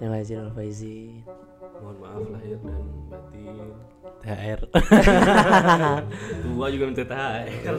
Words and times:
Yang 0.00 0.10
lain 0.10 0.38
wal 0.40 0.52
faizin. 0.52 1.22
mohon 1.74 1.96
maaf 2.00 2.24
lahir 2.30 2.56
dan 2.62 2.84
batin. 3.10 3.56
THR 4.24 4.60
tua 6.44 6.66
juga 6.72 6.84
minta 6.88 7.04
THR 7.04 7.76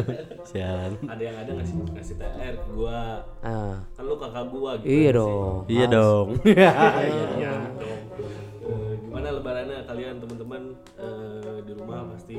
sian. 0.50 0.90
Ada 1.08 1.22
yang 1.22 1.36
ada 1.40 1.50
ngasih 1.56 1.74
ngasih 1.88 2.14
THR 2.20 2.54
gua. 2.68 3.24
Ah. 3.40 3.80
kan 3.96 4.04
lu 4.04 4.14
kakak 4.18 4.44
gua 4.50 4.70
gitu 4.76 4.92
Iya 4.92 5.10
dong. 5.14 5.56
iya 5.66 5.86
dong. 5.88 6.26
Iya 6.44 7.52
dong. 7.80 8.00
Eh, 8.66 8.92
gimana 9.00 9.28
lebarannya? 9.32 9.78
Kalian 9.86 10.14
teman-teman 10.20 10.62
eh, 10.98 11.58
di 11.64 11.72
rumah 11.72 11.98
pasti 12.12 12.36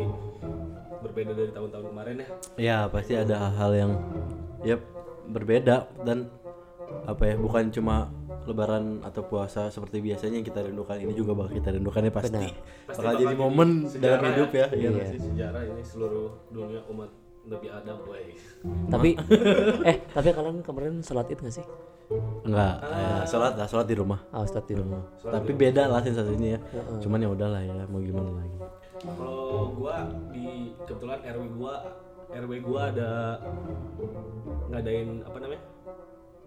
berbeda 1.01 1.31
dari 1.33 1.49
tahun-tahun 1.49 1.85
kemarin 1.87 2.15
ya? 2.19 2.27
Ya 2.59 2.77
pasti 2.85 3.13
ada 3.15 3.35
hal-hal 3.41 3.71
yang 3.73 3.91
ya 4.61 4.75
berbeda 5.25 5.87
dan 6.03 6.29
apa 7.03 7.23
ya 7.25 7.35
bukan 7.35 7.71
cuma 7.71 8.11
lebaran 8.47 8.83
atau 9.01 9.21
puasa 9.21 9.67
seperti 9.67 9.99
biasanya 9.99 10.35
yang 10.35 10.47
kita 10.47 10.63
rindukan 10.63 10.95
ini 10.95 11.11
juga 11.11 11.31
bakal 11.33 11.51
kita 11.53 11.69
rindukan 11.71 12.01
ya 12.01 12.11
pasti 12.11 12.31
Benar. 12.33 12.53
Pasti 12.85 12.99
bakal 12.99 13.15
jadi 13.19 13.35
momen 13.35 13.69
dalam 13.93 14.17
ya. 14.17 14.27
hidup 14.31 14.49
ya 14.51 14.65
iya 14.71 14.89
Iya. 14.89 15.05
sih? 15.09 15.19
sejarah 15.21 15.61
ini 15.65 15.83
seluruh 15.83 16.27
dunia 16.47 16.81
umat 16.87 17.09
Nabi 17.43 17.67
Adam 17.69 17.97
boy 18.01 18.23
Tapi 18.87 19.09
eh 19.89 19.97
tapi 20.07 20.27
kalian 20.29 20.59
kemarin 20.61 20.99
sholat 20.99 21.27
id 21.27 21.39
gak 21.39 21.53
sih? 21.53 21.65
enggak 22.41 22.75
ya, 22.79 23.23
sholat 23.23 23.53
lah 23.53 23.65
sholat 23.65 23.83
di 23.83 23.91
rumah 23.93 24.19
Ah, 24.29 24.41
sholat 24.41 24.63
di 24.63 24.75
rumah. 24.75 25.03
tapi 25.21 25.51
beda 25.53 25.85
lah 25.85 25.99
sensasinya 25.99 26.55
ya 26.55 26.59
cuman 26.97 27.19
ya 27.19 27.29
udahlah 27.29 27.59
ya 27.59 27.83
mau 27.85 27.99
gimana 27.99 28.31
lagi 28.33 28.57
kalau 28.97 29.75
gua 29.75 29.95
di 30.29 30.47
kebetulan 30.81 31.19
RW 31.21 31.43
gua 31.53 31.73
RW 32.29 32.51
gua 32.61 32.81
ada 32.89 33.11
ngadain 34.67 35.19
apa 35.21 35.37
namanya 35.37 35.63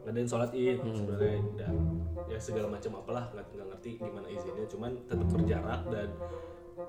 ngadain 0.01 0.29
sholat 0.29 0.51
id 0.57 0.81
sebenarnya 0.81 1.41
dan 1.61 1.75
ya 2.25 2.39
segala 2.41 2.73
macam 2.73 2.93
apalah 2.97 3.25
nggak 3.37 3.47
nggak 3.53 3.67
ngerti 3.75 3.91
gimana 4.01 4.27
izinnya 4.33 4.65
cuman 4.65 4.93
tetap 5.05 5.29
berjarak 5.29 5.83
dan 5.93 6.09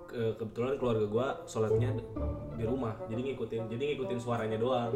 ke- 0.08 0.34
kebetulan 0.40 0.76
keluarga 0.80 1.06
gua 1.08 1.28
sholatnya 1.48 1.92
di 2.56 2.64
rumah. 2.64 2.96
Jadi 3.12 3.22
ngikutin 3.32 3.62
jadi 3.68 3.84
ngikutin 3.92 4.20
suaranya 4.20 4.58
doang. 4.60 4.92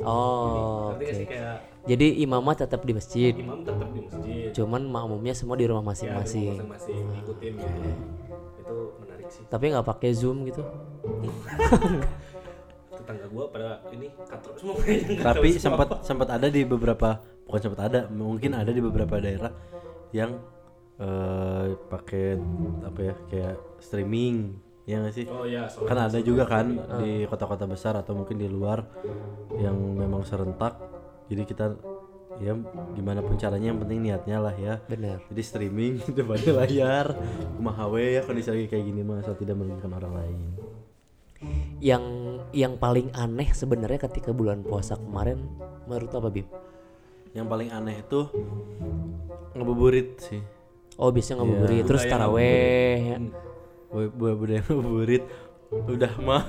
Oh, 0.00 0.94
oke. 0.94 1.04
gak 1.04 1.14
sih 1.16 1.26
kayak 1.28 1.56
Jadi 1.88 2.20
imamah 2.20 2.52
tetap 2.52 2.84
di 2.84 2.92
masjid, 2.92 3.32
imam 3.32 3.64
tetap 3.64 3.88
di 3.92 4.00
masjid. 4.04 4.48
Cuman 4.52 4.84
makmumnya 4.88 5.32
semua 5.32 5.56
di 5.56 5.64
rumah 5.64 5.96
ya 5.96 6.04
di 6.04 6.12
rumah 6.12 6.24
masing-masing. 6.24 6.56
masing-masing. 6.64 7.04
Ngikutin 7.16 7.52
gitu. 7.56 7.80
Itu 8.60 8.76
menarik 9.00 9.28
sih. 9.32 9.44
Tapi 9.48 9.64
nggak 9.72 9.86
pakai 9.88 10.10
zoom 10.12 10.44
gitu. 10.48 10.60
tetangga 13.08 13.26
gua 13.32 13.48
pada 13.48 13.80
ini 13.96 14.12
katro 14.28 14.52
semua. 14.60 14.76
Tapi 15.32 15.56
sempat 15.56 16.04
sempat 16.04 16.28
ada 16.28 16.52
di 16.52 16.60
beberapa 16.68 17.16
bukan 17.48 17.60
sempat 17.64 17.80
ada 17.88 18.00
mungkin 18.12 18.52
ada 18.52 18.68
di 18.68 18.84
beberapa 18.84 19.16
daerah 19.16 19.48
yang 20.12 20.36
eh, 21.00 21.72
pakai 21.88 22.36
apa 22.84 23.00
ya 23.00 23.14
kayak 23.32 23.56
streaming 23.80 24.60
ya 24.84 25.00
nggak 25.00 25.14
sih? 25.16 25.24
Oh 25.24 25.48
ya 25.48 25.64
sholat 25.72 25.88
kan 25.88 25.98
ada 26.04 26.18
juga 26.20 26.44
kan 26.44 26.66
di 27.00 27.24
kota-kota 27.24 27.64
besar 27.64 27.96
atau 27.96 28.12
mungkin 28.12 28.36
di 28.36 28.44
luar 28.44 28.84
yang 29.56 29.76
memang 29.96 30.28
serentak. 30.28 30.76
Jadi 31.32 31.48
kita 31.48 31.64
ya 32.44 32.52
gimana 32.92 33.24
pun 33.24 33.40
caranya 33.40 33.72
yang 33.72 33.80
penting 33.80 34.04
niatnya 34.04 34.36
lah 34.36 34.52
ya. 34.52 34.84
Bener. 34.84 35.24
jadi 35.32 35.42
streaming 35.42 36.04
depannya 36.16 36.52
layar 36.60 37.16
rumah 37.56 37.72
HW 37.72 38.20
ya 38.20 38.22
kondisi 38.22 38.52
lagi 38.52 38.68
kayak 38.68 38.84
gini 38.84 39.00
mah 39.00 39.24
asal 39.24 39.34
tidak 39.34 39.56
merugikan 39.56 39.96
orang 39.96 40.12
lain 40.12 40.38
Yang 41.78 42.04
yang 42.50 42.74
paling 42.76 43.14
aneh 43.14 43.50
sebenarnya 43.54 44.10
ketika 44.10 44.34
bulan 44.34 44.66
puasa 44.66 44.98
kemarin 44.98 45.46
menurut 45.86 46.10
apa 46.10 46.28
Bim? 46.30 46.48
yang 47.36 47.44
paling 47.44 47.68
aneh 47.70 48.00
itu 48.02 48.24
ngebuburit 49.52 50.16
sih. 50.18 50.40
Oh 50.98 51.12
biasanya 51.14 51.44
ngabuburit 51.44 51.84
terus 51.86 52.02
Budaya 52.02 52.12
taraweh 52.18 52.96
ya. 52.98 53.16
Bu- 53.92 54.12
bu- 54.12 54.38
budaya 54.38 54.60
ngebuburit. 54.64 55.24
Udah 55.68 56.12
mah 56.26 56.48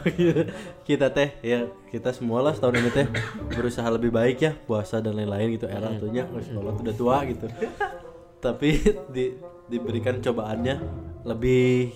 kita 0.88 1.12
teh 1.12 1.36
ya 1.44 1.68
kita 1.92 2.16
semua 2.16 2.40
lah 2.40 2.56
setahun 2.56 2.80
ini 2.80 2.90
teh 2.96 3.08
berusaha 3.52 3.86
lebih 3.92 4.10
baik 4.16 4.38
ya 4.40 4.52
puasa 4.56 5.04
dan 5.04 5.20
lain-lain 5.20 5.60
gitu. 5.60 5.68
Era 5.68 5.92
tuhnya 5.94 6.26
sholat 6.42 6.76
udah 6.80 6.96
tua 6.96 7.18
gitu. 7.28 7.46
Tapi 8.40 8.70
di, 9.12 9.36
diberikan 9.68 10.24
cobaannya 10.24 10.76
lebih 11.28 11.92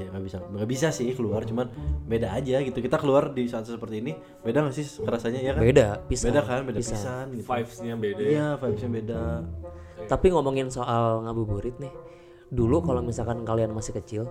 ya 0.00 0.08
nggak 0.08 0.24
bisa 0.24 0.38
nggak 0.40 0.68
bisa 0.68 0.88
sih 0.88 1.12
keluar 1.12 1.44
cuman 1.44 1.68
beda 2.08 2.32
aja 2.32 2.64
gitu 2.64 2.80
kita 2.80 2.96
keluar 2.96 3.28
di 3.36 3.44
saat 3.44 3.68
seperti 3.68 4.00
ini 4.00 4.16
beda 4.40 4.64
nggak 4.64 4.74
sih 4.74 5.04
rasanya 5.04 5.40
ya 5.44 5.52
kan 5.52 5.60
Beda, 5.60 5.86
pisah. 6.08 6.26
beda 6.32 6.40
kan 6.48 6.60
beda 6.64 6.78
Pisah. 6.80 6.96
pisan 6.96 7.24
gitu 7.36 7.44
vibes-nya 7.44 7.94
beda 8.00 8.22
ya. 8.24 8.30
iya 8.32 8.48
vibesnya 8.56 8.90
beda 8.90 9.22
Tapi 10.08 10.32
ngomongin 10.32 10.72
soal 10.72 11.20
ngabuburit 11.26 11.76
nih, 11.82 11.92
dulu 12.48 12.80
kalau 12.80 13.04
misalkan 13.04 13.44
kalian 13.44 13.76
masih 13.76 13.92
kecil, 13.92 14.30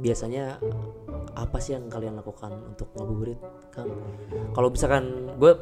biasanya 0.00 0.56
apa 1.36 1.58
sih 1.60 1.76
yang 1.76 1.92
kalian 1.92 2.16
lakukan 2.16 2.54
untuk 2.72 2.88
ngabuburit, 2.96 3.36
Kang? 3.74 3.92
Kalau 4.56 4.68
misalkan 4.72 5.36
gue 5.36 5.52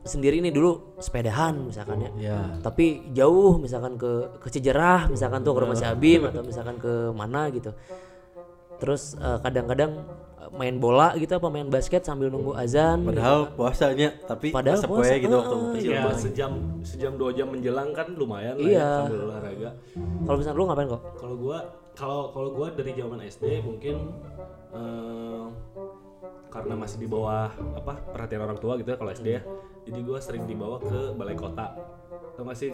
sendiri 0.00 0.40
nih 0.40 0.48
dulu 0.48 0.96
sepedahan 0.96 1.52
misalkan 1.60 2.00
ya, 2.00 2.10
ya 2.16 2.38
tapi 2.64 3.04
jauh 3.12 3.60
misalkan 3.60 4.00
ke 4.00 4.40
ke 4.40 4.48
Cijerah, 4.48 5.12
misalkan 5.12 5.44
tuh 5.44 5.52
ke 5.52 5.60
rumah 5.60 5.76
si 5.76 5.84
Abim 5.84 6.24
atau 6.24 6.40
misalkan 6.40 6.80
ke 6.80 7.12
mana 7.12 7.52
gitu. 7.52 7.70
Terus 8.80 9.12
eh, 9.14 9.38
kadang-kadang 9.44 10.00
eh, 10.40 10.48
main 10.56 10.80
bola 10.80 11.12
gitu 11.14 11.36
apa 11.36 11.52
main 11.52 11.68
basket 11.68 12.00
sambil 12.00 12.32
nunggu 12.32 12.56
azan. 12.56 13.04
padahal 13.04 13.52
puasanya 13.52 14.16
tapi 14.24 14.56
Padahal 14.56 14.80
puasa, 14.88 15.14
gitu 15.14 15.34
waktu 15.36 15.54
heeh, 15.54 15.72
kecil 15.76 15.90
Ya, 15.92 16.02
sejam 16.16 16.52
sejam 16.80 17.12
dua 17.20 17.30
jam 17.36 17.52
menjelang 17.52 17.92
kan 17.92 18.08
lumayan 18.16 18.56
lah 18.56 18.64
Iya. 18.64 18.80
ya 18.80 18.90
sambil 19.04 19.20
olahraga. 19.28 19.70
Kalau 20.24 20.36
misalkan 20.40 20.56
lu 20.56 20.64
ngapain 20.64 20.88
kok? 20.88 21.02
Kalau 21.20 21.36
gua 21.36 21.58
kalau 21.92 22.22
kalau 22.32 22.48
gua 22.56 22.72
dari 22.72 22.96
zaman 22.96 23.20
SD 23.20 23.44
mungkin 23.60 23.96
eh, 24.72 25.44
karena 26.48 26.74
masih 26.74 26.98
di 26.98 27.06
bawah 27.06 27.52
apa 27.76 28.00
perhatian 28.10 28.42
orang 28.42 28.58
tua 28.58 28.80
gitu 28.80 28.88
ya 28.90 28.96
kalau 28.96 29.12
SD 29.12 29.28
ya. 29.28 29.42
Jadi 29.86 30.00
gua 30.04 30.18
sering 30.20 30.44
dibawa 30.44 30.76
ke 30.80 31.14
balai 31.16 31.36
kota. 31.36 31.76
Tau 32.36 32.44
gak 32.44 32.58
sih 32.58 32.72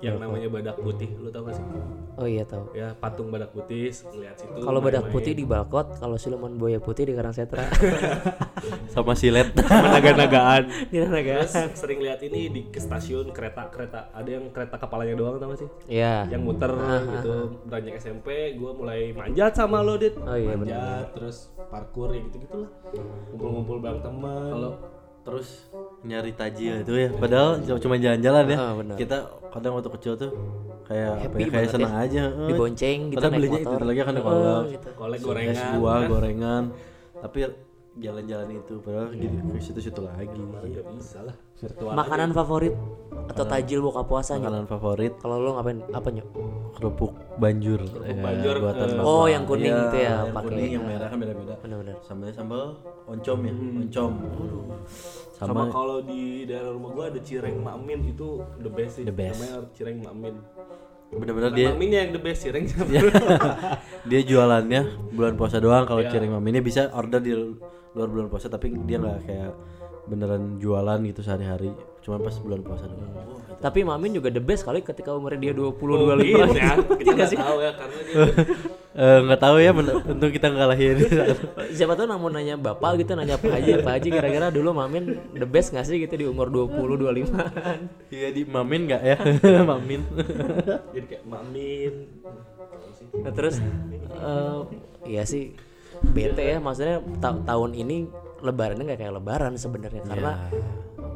yang 0.00 0.16
namanya 0.16 0.48
badak 0.48 0.80
putih, 0.80 1.12
lu 1.20 1.28
tau 1.28 1.44
gak 1.44 1.60
sih? 1.60 1.64
Oh 2.16 2.24
iya 2.24 2.44
tahu. 2.48 2.72
Ya 2.72 2.96
patung 2.96 3.28
badak 3.28 3.52
putih, 3.52 3.92
ngeliat 3.92 4.36
situ. 4.40 4.64
Kalau 4.64 4.80
badak 4.80 5.12
putih 5.12 5.36
di 5.36 5.44
Balkot, 5.44 6.00
kalau 6.00 6.16
siluman 6.16 6.56
buaya 6.56 6.80
putih 6.80 7.04
di 7.04 7.12
Karangsetra. 7.12 7.68
sama 8.94 9.12
silet 9.12 9.52
naga-nagaan. 9.52 10.70
Di 10.92 11.02
Naga. 11.04 11.44
Terus 11.44 11.76
sering 11.76 12.00
lihat 12.00 12.22
ini 12.24 12.48
di 12.48 12.60
ke 12.70 12.80
stasiun 12.80 13.28
kereta-kereta 13.34 14.14
ada 14.14 14.28
yang 14.28 14.48
kereta 14.54 14.80
kepalanya 14.80 15.14
doang 15.18 15.36
tau 15.36 15.52
gak 15.52 15.60
sih? 15.66 15.68
Iya. 15.90 16.30
yang 16.32 16.42
muter 16.46 16.72
gitu 17.20 17.60
beranjak 17.68 18.00
SMP 18.00 18.56
gue 18.56 18.70
mulai 18.72 19.12
manjat 19.12 19.52
sama 19.52 19.84
lo 19.84 19.98
dit 20.00 20.14
Oh 20.16 20.38
iya, 20.38 20.54
manjat 20.56 21.12
terus 21.12 21.52
parkour 21.68 22.14
ya 22.14 22.22
gitu 22.24 22.40
gitulah 22.40 22.70
ngumpul-ngumpul 23.34 23.78
bareng 23.82 24.02
teman 24.02 24.50
kalau 24.54 24.72
terus 25.24 25.48
nyari 26.04 26.36
tajil 26.36 26.84
itu 26.84 26.92
ya 27.00 27.08
padahal 27.16 27.56
cuma 27.80 27.96
jalan-jalan 27.96 28.44
ya 28.44 28.58
benar. 28.76 28.96
kita 29.00 29.16
kadang 29.48 29.72
waktu 29.80 29.90
kecil 29.96 30.12
tuh 30.20 30.30
kayak 30.84 31.16
apa 31.16 31.22
Happy 31.24 31.40
ya, 31.40 31.48
kayak 31.48 31.68
senang 31.72 31.94
ya. 31.96 32.04
aja 32.04 32.22
heeh. 32.28 32.48
Dibonceng 32.52 32.98
gitu 33.08 33.16
Padahal 33.16 33.32
naik 33.32 33.40
belinya 33.40 33.56
motor. 33.64 33.72
itu 33.72 33.84
lagi 33.88 34.00
kan 34.04 34.14
kalau 34.20 34.56
gitu. 34.68 34.88
kolek 35.00 35.16
es 35.16 35.24
gorengan 35.24 35.72
buah 35.80 35.96
kan. 35.96 36.08
gorengan 36.12 36.62
tapi 37.24 37.38
jalan-jalan 37.94 38.48
itu 38.52 38.74
padahal 38.78 39.10
gitu 39.12 39.36
ke 39.44 39.58
situ-situ 39.58 40.00
lagi 40.02 40.34
ya 40.66 40.82
bisa 40.88 41.22
lah 41.22 41.36
virtual 41.54 41.94
Makanan 41.94 42.30
favorit 42.30 42.74
atau 43.24 43.44
tajil 43.44 43.78
buka 43.80 44.02
puasanya? 44.02 44.50
makanan 44.50 44.66
favorit 44.66 45.12
Kalau 45.16 45.38
lu 45.38 45.50
ngapain? 45.52 45.78
Apa 45.88 46.08
nyok? 46.10 46.28
kerupuk 46.74 47.12
banjur 47.36 47.78
ya, 48.02 48.12
banjur, 48.12 48.54
buatan 48.58 48.88
eh. 48.90 48.98
Oh, 48.98 49.24
yang 49.24 49.46
kuning 49.46 49.70
Iya, 49.70 49.84
itu 49.84 49.96
ya, 49.96 50.10
yang 50.18 50.34
pakai. 50.34 50.48
kuning 50.50 50.70
yang 50.72 50.84
merah 50.84 51.06
kan 51.06 51.16
beda-beda 51.16 51.54
Benar-benar. 51.56 51.96
sambalnya 52.00 52.34
sambal 52.34 52.62
oncom 53.04 53.38
ya 53.40 53.52
oncom 53.54 54.12
Waduh. 54.34 54.64
sama, 55.32 55.50
sama 55.54 55.62
kalau 55.70 55.98
di 56.00 56.22
daerah 56.44 56.70
rumah 56.70 56.90
gue 56.90 57.04
ada 57.06 57.20
cireng 57.20 57.56
makmin 57.58 58.00
itu 58.04 58.28
the 58.58 58.68
best 58.68 58.92
sih 58.98 59.04
The 59.04 59.14
best. 59.14 59.38
namanya 59.38 59.70
cireng 59.70 59.98
makmin 60.00 60.34
bener-bener 61.14 61.50
dia 61.52 61.66
makminnya 61.70 61.98
yang 62.00 62.12
the 62.12 62.20
best 62.20 62.40
cireng 62.42 62.64
dia 64.10 64.20
jualannya 64.20 64.80
bulan 65.10 65.34
puasa 65.34 65.56
doang 65.56 65.86
kalau 65.86 66.02
Iya. 66.02 66.10
cireng 66.10 66.34
mami 66.34 66.50
ini 66.50 66.60
bisa 66.60 66.90
order 66.90 67.22
di 67.22 67.30
luar 67.94 68.08
bulan 68.10 68.26
puasa 68.26 68.46
tapi 68.50 68.74
dia 68.84 68.98
nggak 68.98 69.18
kayak 69.24 69.52
beneran 70.04 70.60
jualan 70.60 71.00
gitu 71.08 71.24
sehari-hari. 71.24 71.72
Cuma 72.04 72.20
pas 72.20 72.36
bulan 72.36 72.60
puasa 72.60 72.84
doang. 72.84 73.08
Wah, 73.16 73.24
gitu. 73.24 73.56
Tapi 73.64 73.80
Mamin 73.80 74.12
juga 74.12 74.28
the 74.28 74.42
best 74.44 74.68
kali 74.68 74.84
ketika 74.84 75.16
umurnya 75.16 75.40
dia 75.40 75.52
20 75.56 75.72
Mungkin 75.72 76.20
25. 76.20 76.52
ya 76.52 76.72
kita 77.00 77.12
nggak 77.16 77.32
tahu 77.32 77.58
ya 77.64 77.72
karena 77.72 77.98
dia 78.04 78.16
Eh, 78.94 79.18
nggak 79.26 79.40
tahu 79.42 79.58
ya 79.58 79.74
untung 79.74 80.30
kita 80.30 80.54
ngalahin. 80.54 81.02
Siapa 81.74 81.98
tahu 81.98 82.06
namun 82.06 82.30
nanya 82.30 82.54
bapak 82.54 83.02
gitu 83.02 83.18
nanya 83.18 83.34
Pak 83.34 83.50
Haji, 83.50 83.82
Pak 83.82 83.90
Haji 83.98 84.08
kira-kira 84.14 84.54
dulu 84.54 84.70
Mamin 84.70 85.18
the 85.34 85.42
best 85.50 85.74
gak 85.74 85.82
sih 85.82 85.98
gitu 85.98 86.14
di 86.14 86.30
umur 86.30 86.46
20 86.46 87.02
25 87.02 88.14
iya 88.14 88.30
di 88.30 88.46
mamin 88.46 88.86
nggak 88.86 89.02
ya? 89.02 89.16
Mamin. 89.74 89.98
Jadi 90.94 91.06
kayak 91.10 91.24
makmin 91.26 91.94
Nah, 93.14 93.32
terus 93.34 93.58
eh 93.58 94.58
iya 95.10 95.22
sih 95.26 95.54
bete 96.02 96.42
ya 96.42 96.58
maksudnya 96.58 96.98
ta- 97.18 97.42
tahun 97.42 97.72
ini 97.74 97.96
lebarannya 98.40 98.84
nggak 98.84 99.00
kayak 99.00 99.14
lebaran 99.14 99.52
sebenarnya 99.54 100.02
karena 100.04 100.32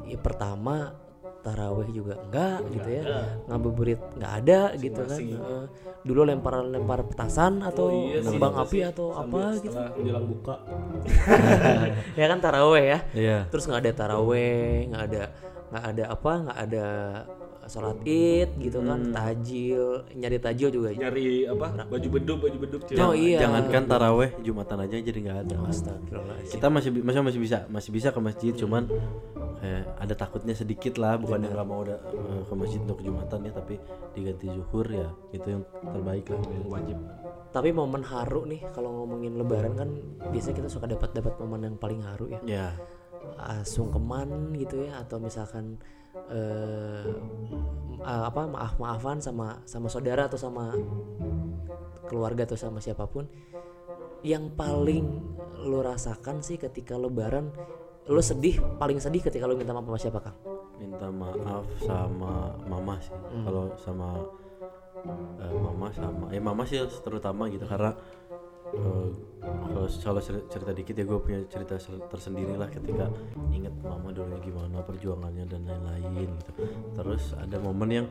ya 0.04 0.16
pertama 0.16 0.96
taraweh 1.38 1.86
juga 1.88 2.18
enggak 2.18 2.58
gitu 2.72 2.88
ya 2.90 3.02
ngabuburit 3.46 4.00
nggak 4.16 4.32
ada 4.42 4.60
gitu 4.74 5.00
kan 5.00 5.18
Heeh. 5.18 5.64
dulu 6.02 6.20
lempar 6.24 6.60
lempar 6.62 7.06
petasan 7.06 7.62
atau 7.62 7.88
iya 7.92 8.18
sih, 8.18 8.26
kembang 8.26 8.52
itu 8.52 8.62
api 8.64 8.74
sih. 8.74 8.82
atau 8.84 9.06
Sambil 9.08 9.38
apa 9.38 9.62
gitu. 9.62 9.76
menjelang 9.78 10.26
buka. 10.26 10.54
Ya 12.20 12.26
kan 12.26 12.38
taraweh 12.40 12.84
ya. 12.86 12.98
Iya. 13.14 13.38
terus 13.48 13.64
nggak 13.64 13.80
ada 13.80 13.92
taraweh 13.94 14.88
nggak 14.90 15.04
ada 15.04 15.22
nggak 15.68 15.84
ada 15.84 16.04
apa 16.08 16.32
nggak 16.42 16.58
ada 16.58 16.86
sholat 17.68 18.00
id 18.02 18.50
gitu 18.58 18.80
kan 18.82 19.12
tajil 19.12 20.02
nyari 20.16 20.38
tajil 20.40 20.68
juga. 20.72 20.88
Nyari 20.96 21.46
apa? 21.46 21.86
Baju 21.86 22.08
beduk 22.08 22.38
baju 22.42 22.56
beduk 22.58 22.82
cewek 22.88 23.04
oh 23.04 23.14
iya. 23.14 23.44
Jangankan 23.44 23.82
taraweh 23.86 24.30
jumatan 24.42 24.78
aja 24.88 24.96
jadi 24.98 25.18
nggak 25.20 25.38
ada. 25.46 25.56
Astagfirullahaladzim. 25.68 26.52
Kita 26.56 26.66
masih 26.72 26.90
masih 27.04 27.20
masih 27.22 27.40
bisa 27.40 27.58
masih 27.68 27.90
bisa 27.92 28.08
ke 28.10 28.20
masjid 28.24 28.52
cuman 28.56 28.88
kayak 29.60 29.84
ada 30.00 30.14
takutnya 30.16 30.54
sedikit 30.56 30.96
lah. 30.96 31.20
Bukan 31.20 31.44
yang 31.44 31.52
nggak 31.52 31.68
mau 31.68 31.84
udah 31.84 31.98
eh, 32.00 32.42
ke 32.48 32.54
masjid 32.56 32.80
untuk 32.82 33.00
jumatan 33.04 33.38
ya 33.44 33.52
tapi 33.52 33.74
diganti 34.16 34.46
zuhur 34.50 34.86
ya 34.88 35.08
itu 35.30 35.46
yang 35.46 35.62
terbaik 35.84 36.26
lah. 36.32 36.40
Wajib. 36.66 36.98
Tapi 37.48 37.68
momen 37.72 38.04
haru 38.04 38.44
nih 38.44 38.60
kalau 38.72 39.04
ngomongin 39.04 39.36
lebaran 39.36 39.72
kan 39.76 39.88
biasanya 40.32 40.64
kita 40.64 40.68
suka 40.68 40.84
dapat 40.88 41.16
dapat 41.16 41.36
momen 41.40 41.68
yang 41.68 41.76
paling 41.76 42.00
haru 42.04 42.32
ya. 42.32 42.40
Ya. 42.44 42.68
Ah, 43.36 43.60
sungkeman 43.66 44.56
gitu 44.56 44.88
ya 44.88 45.04
atau 45.04 45.20
misalkan 45.20 45.76
eh 46.28 47.06
ah, 48.04 48.30
apa 48.30 48.42
maaf 48.46 48.74
maafan 48.78 49.18
sama 49.22 49.62
sama 49.68 49.86
saudara 49.90 50.26
atau 50.26 50.38
sama 50.38 50.74
keluarga 52.08 52.48
atau 52.48 52.58
sama 52.58 52.78
siapa 52.82 53.06
pun. 53.06 53.28
Yang 54.26 54.50
paling 54.58 55.06
lo 55.68 55.82
rasakan 55.82 56.42
sih 56.42 56.58
ketika 56.58 56.98
lebaran 56.98 57.50
lo 58.08 58.24
sedih 58.24 58.58
paling 58.80 58.98
sedih 58.98 59.20
ketika 59.20 59.44
lo 59.44 59.54
minta 59.54 59.76
maaf 59.76 59.84
sama 59.84 60.00
siapa 60.00 60.18
kang 60.24 60.36
minta 60.80 61.06
maaf 61.12 61.66
sama 61.82 62.56
mama 62.64 62.96
sih. 63.02 63.14
Kalau 63.44 63.64
sama 63.78 64.08
eh, 65.42 65.54
mama 65.58 65.86
sama 65.92 66.26
ya 66.32 66.40
mama 66.40 66.62
sih 66.64 66.80
terutama 67.04 67.46
gitu 67.52 67.66
karena 67.68 67.94
eh, 68.74 69.08
kalau 70.02 70.20
cer- 70.20 70.46
cerita 70.50 70.72
dikit 70.74 70.94
ya 70.98 71.04
gue 71.06 71.18
punya 71.22 71.40
cerita 71.48 71.78
tersendiri 72.10 72.58
lah 72.58 72.68
ketika 72.68 73.08
inget 73.54 73.72
mama 73.80 74.10
dulunya 74.10 74.40
gimana 74.42 74.82
perjuangannya 74.82 75.44
dan 75.46 75.62
lain-lain 75.64 76.28
gitu. 76.42 76.52
Terus 76.98 77.32
ada 77.38 77.56
momen 77.62 77.88
yang 77.88 78.06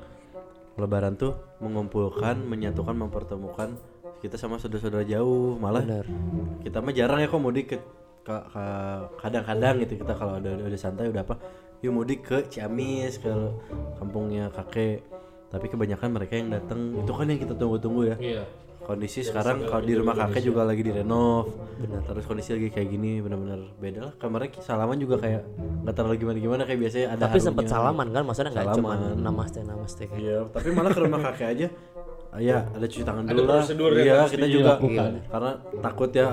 lebaran 0.77 1.17
tuh 1.17 1.35
mengumpulkan 1.59 2.37
menyatukan 2.41 2.95
mempertemukan 2.95 3.75
kita 4.23 4.39
sama 4.39 4.57
saudara-saudara 4.57 5.05
jauh. 5.05 5.57
Malah 5.59 5.83
benar. 5.83 6.05
kita 6.63 6.77
mah 6.81 6.93
jarang 6.95 7.19
ya 7.21 7.27
kok 7.29 7.41
mudik 7.41 7.65
ke 7.75 7.77
kadang-kadang 9.21 9.75
gitu. 9.83 9.93
Kita 10.01 10.13
kalau 10.15 10.39
ada 10.39 10.49
udah 10.57 10.79
santai 10.79 11.11
udah 11.11 11.21
apa 11.21 11.35
yuk 11.85 11.93
mudik 11.93 12.25
ke 12.25 12.37
Ciamis 12.49 13.21
ke 13.21 13.33
kampungnya 13.99 14.49
kakek. 14.49 15.03
Tapi 15.47 15.65
kebanyakan 15.71 16.09
mereka 16.11 16.33
yang 16.35 16.51
datang 16.51 16.97
itu 16.99 17.11
kan 17.11 17.25
yang 17.29 17.39
kita 17.39 17.53
tunggu-tunggu 17.55 18.01
ya. 18.11 18.17
Iya 18.19 18.43
kondisi 18.87 19.19
sekarang 19.19 19.67
kalau 19.67 19.83
di 19.83 19.93
rumah 19.93 20.15
kakek 20.15 20.47
juga 20.47 20.63
lagi 20.63 20.79
direnov 20.81 21.51
terus 22.07 22.23
kondisi 22.23 22.55
lagi 22.55 22.71
kayak 22.71 22.87
gini 22.87 23.19
benar-benar 23.19 23.59
beda 23.77 23.99
lah. 24.09 24.13
Kemarin 24.15 24.49
salaman 24.57 24.97
juga 24.97 25.19
kayak 25.19 25.43
nggak 25.83 25.93
terlalu 25.93 26.15
gimana-gimana 26.17 26.63
kayak 26.63 26.79
biasanya 26.87 27.07
ada 27.13 27.21
tapi 27.27 27.37
sempat 27.43 27.67
salaman 27.67 28.07
kan? 28.09 28.23
Maksudnya 28.23 28.51
nggak 28.55 28.67
cuma 28.79 28.89
Salaman. 28.95 29.19
namaste 29.19 29.59
namaste 29.61 30.03
kayak 30.07 30.21
Iya, 30.23 30.37
tapi 30.49 30.67
malah 30.71 30.91
ke 30.95 30.99
rumah 31.03 31.19
kakek 31.29 31.47
aja. 31.51 31.67
Ya, 32.37 32.59
ada 32.67 32.85
cuci 32.85 33.01
tangan 33.01 33.23
Ada 33.23 33.33
dulu 33.33 33.47
lah. 33.47 33.63
Iya, 33.95 34.17
kita 34.25 34.45
juga 34.45 34.71
dilakukan. 34.75 35.11
karena 35.27 35.51
takut 35.79 36.09
ya 36.11 36.27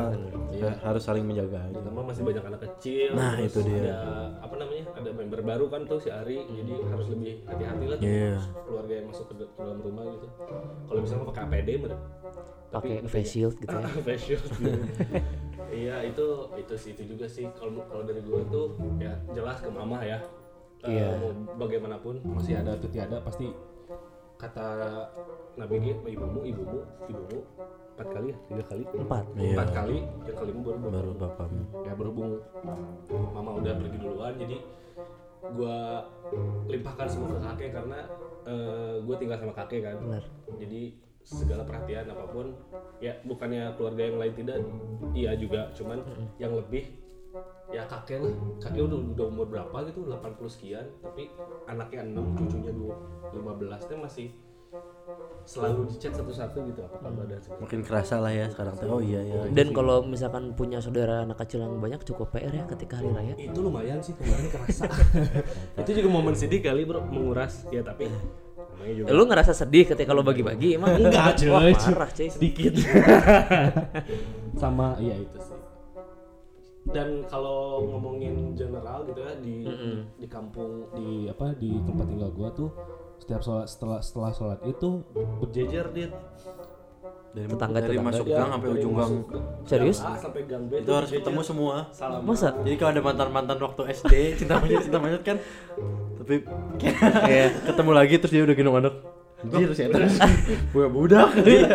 ha- 0.54 0.78
harus 0.82 1.02
saling 1.02 1.22
menjaga 1.22 1.58
aja. 1.60 1.74
Ditambah 1.74 2.04
masih 2.04 2.22
banyak 2.22 2.44
anak 2.44 2.60
kecil 2.62 3.10
Nah, 3.12 3.34
itu 3.38 3.58
dia. 3.60 3.80
ada 3.90 4.00
apa 4.38 4.54
namanya 4.56 4.84
ada 4.92 5.10
member 5.10 5.40
baru 5.40 5.64
kan 5.66 5.80
tuh 5.84 5.98
si 5.98 6.08
Ari 6.08 6.38
jadi 6.46 6.72
harus 6.86 7.06
lebih 7.08 7.42
hati-hati 7.44 7.84
lah 7.86 7.98
Iya. 7.98 8.36
keluarga 8.62 8.92
yang 8.94 9.06
masuk 9.08 9.24
ke, 9.26 9.34
dalam 9.50 9.78
rumah 9.78 10.04
gitu 10.06 10.26
kalau 10.84 11.00
bisa 11.00 11.14
mah 11.14 11.26
pakai 11.26 11.42
APD 11.44 11.68
bener 11.80 11.98
pakai 12.70 12.94
face 13.04 13.30
shield 13.30 13.54
gitu 13.56 13.70
ya 13.72 13.86
face 14.06 14.22
shield 14.24 14.44
gitu. 14.52 14.70
iya 15.70 15.96
itu 16.02 16.26
itu 16.54 16.74
sih 16.76 16.90
itu 16.92 17.02
juga 17.08 17.26
sih 17.26 17.46
kalau 17.52 17.82
kalau 17.84 18.02
dari 18.02 18.18
gua 18.20 18.42
tuh 18.44 18.66
ya 18.96 19.14
jelas 19.30 19.58
ke 19.58 19.68
mama 19.68 19.98
ya 20.00 20.18
Eh, 20.82 20.92
Iya. 20.92 21.16
mau 21.16 21.32
bagaimanapun 21.56 22.20
masih 22.28 22.54
ada 22.54 22.76
atau 22.76 22.84
tiada 22.86 23.16
pasti 23.18 23.48
kata 24.44 24.68
Nabi 25.56 25.74
gitu 25.80 26.04
ibumu 26.10 26.40
ibumu 26.44 26.78
ibumu 27.08 27.38
empat 27.94 28.08
kali 28.10 28.26
ya 28.34 28.38
tiga 28.50 28.64
kali. 28.66 28.82
Empat. 28.90 29.24
Iya. 29.38 29.54
empat 29.54 29.70
kali 29.70 29.98
yang 30.02 30.36
kelima 30.42 30.60
baru 30.66 30.76
bapak. 30.82 30.90
Baru 30.90 31.12
bapakmu. 31.14 31.62
ya 31.86 31.92
berhubung 31.94 32.32
mama 33.30 33.50
udah 33.62 33.72
pergi 33.78 33.98
duluan 34.02 34.34
jadi 34.34 34.56
gua 35.54 35.76
limpahkan 36.66 37.06
semua 37.06 37.28
ke 37.36 37.40
kakek 37.46 37.70
karena 37.76 37.98
eh, 38.48 38.94
gua 39.06 39.16
tinggal 39.16 39.38
sama 39.38 39.54
kakek 39.54 39.80
kan. 39.86 39.96
Benar. 40.02 40.24
Jadi 40.58 40.82
segala 41.24 41.62
perhatian 41.64 42.04
apa 42.12 42.24
pun 42.28 42.52
ya 43.00 43.16
bukannya 43.24 43.72
keluarga 43.80 44.02
yang 44.10 44.18
lain 44.18 44.34
tidak 44.36 44.58
iya 45.14 45.32
juga. 45.38 45.70
Cuman 45.72 46.02
yang 46.42 46.52
lebih 46.58 47.03
ya 47.74 47.82
kakek 47.90 48.22
lah 48.22 48.34
kakek 48.62 48.82
udah 48.86 48.98
udah 49.18 49.26
umur 49.26 49.46
berapa 49.50 49.76
gitu? 49.90 50.06
80 50.06 50.54
sekian 50.54 50.86
tapi 51.02 51.26
anaknya 51.66 52.06
6 52.06 52.38
cucunya 52.38 52.70
2 52.70 53.34
15 53.34 53.88
teh 53.90 53.98
masih 53.98 54.28
selalu 55.44 55.86
dicek 55.92 56.16
satu-satu 56.16 56.56
gitu 56.72 56.80
apa 56.88 56.96
kabar 57.04 57.28
dan 57.28 57.36
segala 57.36 57.60
Makin 57.68 57.80
kerasa 57.84 58.14
lah 58.16 58.32
ya 58.32 58.48
sekarang 58.48 58.74
tuh. 58.80 58.88
Oh 58.88 59.00
iya 59.04 59.20
ya. 59.20 59.44
dan 59.52 59.76
kalau 59.76 60.00
misalkan 60.00 60.56
punya 60.56 60.80
saudara 60.80 61.20
anak 61.20 61.36
kecil 61.44 61.60
yang 61.60 61.76
banyak 61.76 62.00
cukup 62.00 62.32
PR 62.32 62.48
ya 62.48 62.64
ketika 62.64 62.96
hari 62.96 63.12
raya. 63.12 63.34
Itu 63.36 63.60
lumayan 63.60 64.00
sih 64.00 64.16
kemarin 64.16 64.48
kerasa. 64.48 64.88
Itu 65.84 65.90
juga 65.92 66.08
momen 66.08 66.32
sedih 66.32 66.64
kali 66.64 66.88
bro 66.88 67.04
menguras. 67.04 67.68
Ya 67.68 67.84
tapi 67.84 68.08
namanya 68.08 68.92
juga 68.96 69.08
lu 69.12 69.22
ngerasa 69.28 69.52
sedih 69.52 69.84
ketika 69.84 70.16
lo 70.16 70.24
bagi-bagi 70.24 70.80
emang? 70.80 70.96
Enggak 70.96 71.44
wah 71.52 71.60
cuy. 71.60 71.92
parah 71.92 72.10
cuy. 72.10 72.28
Sedikit. 72.32 72.72
Sama 74.64 74.96
iya 74.96 75.20
itu 75.20 75.38
sih 75.44 75.53
dan 76.86 77.08
kalau 77.24 77.60
ngomongin 77.86 78.52
general 78.52 79.04
gitu 79.04 79.18
ya 79.18 79.32
di 79.36 79.64
di 80.14 80.26
kampung 80.26 80.84
di 80.92 81.26
apa 81.26 81.54
di 81.54 81.80
tempat 81.80 82.06
tinggal 82.06 82.30
gua 82.30 82.48
tuh 82.50 82.68
setiap 83.16 83.40
sholat 83.40 83.64
setelah 83.64 83.98
setelah 83.98 84.30
sholat 84.30 84.58
itu 84.62 85.00
berjejer 85.38 85.86
dia 85.90 86.08
Dari, 87.32 87.50
Tetangga- 87.50 87.82
dari 87.82 87.98
tetangga. 87.98 88.10
masuk 88.12 88.26
gang 88.28 88.46
sampai 88.48 88.68
ujung 88.70 88.94
gang. 88.94 89.12
Serius? 89.64 89.98
gang 89.98 90.06
A 90.06 90.22
sampai 90.22 90.40
gang 90.44 90.64
B 90.64 90.72
Itu 90.78 90.92
harus 90.92 91.10
ketemu 91.10 91.40
semua. 91.42 91.90
salam 91.90 92.22
masa 92.22 92.54
Jadi 92.56 92.76
kalau 92.76 92.90
ada 92.92 93.02
mantan-mantan 93.02 93.58
waktu 93.58 93.82
SD, 93.90 94.12
cinta 94.38 94.54
monyet 94.56 94.86
cinta 94.86 94.98
monyet 94.98 95.18
kan 95.20 95.42
tapi 96.14 96.46
Iya. 97.26 97.50
ketemu 97.68 97.90
lagi 97.90 98.14
terus 98.16 98.30
dia 98.30 98.40
udah 98.40 98.54
gendong 98.54 98.78
anak. 98.78 98.94
Anjir 99.46 99.68
si 99.70 99.82
eta. 99.84 99.98
Budak 100.70 100.90
budak. 100.90 101.28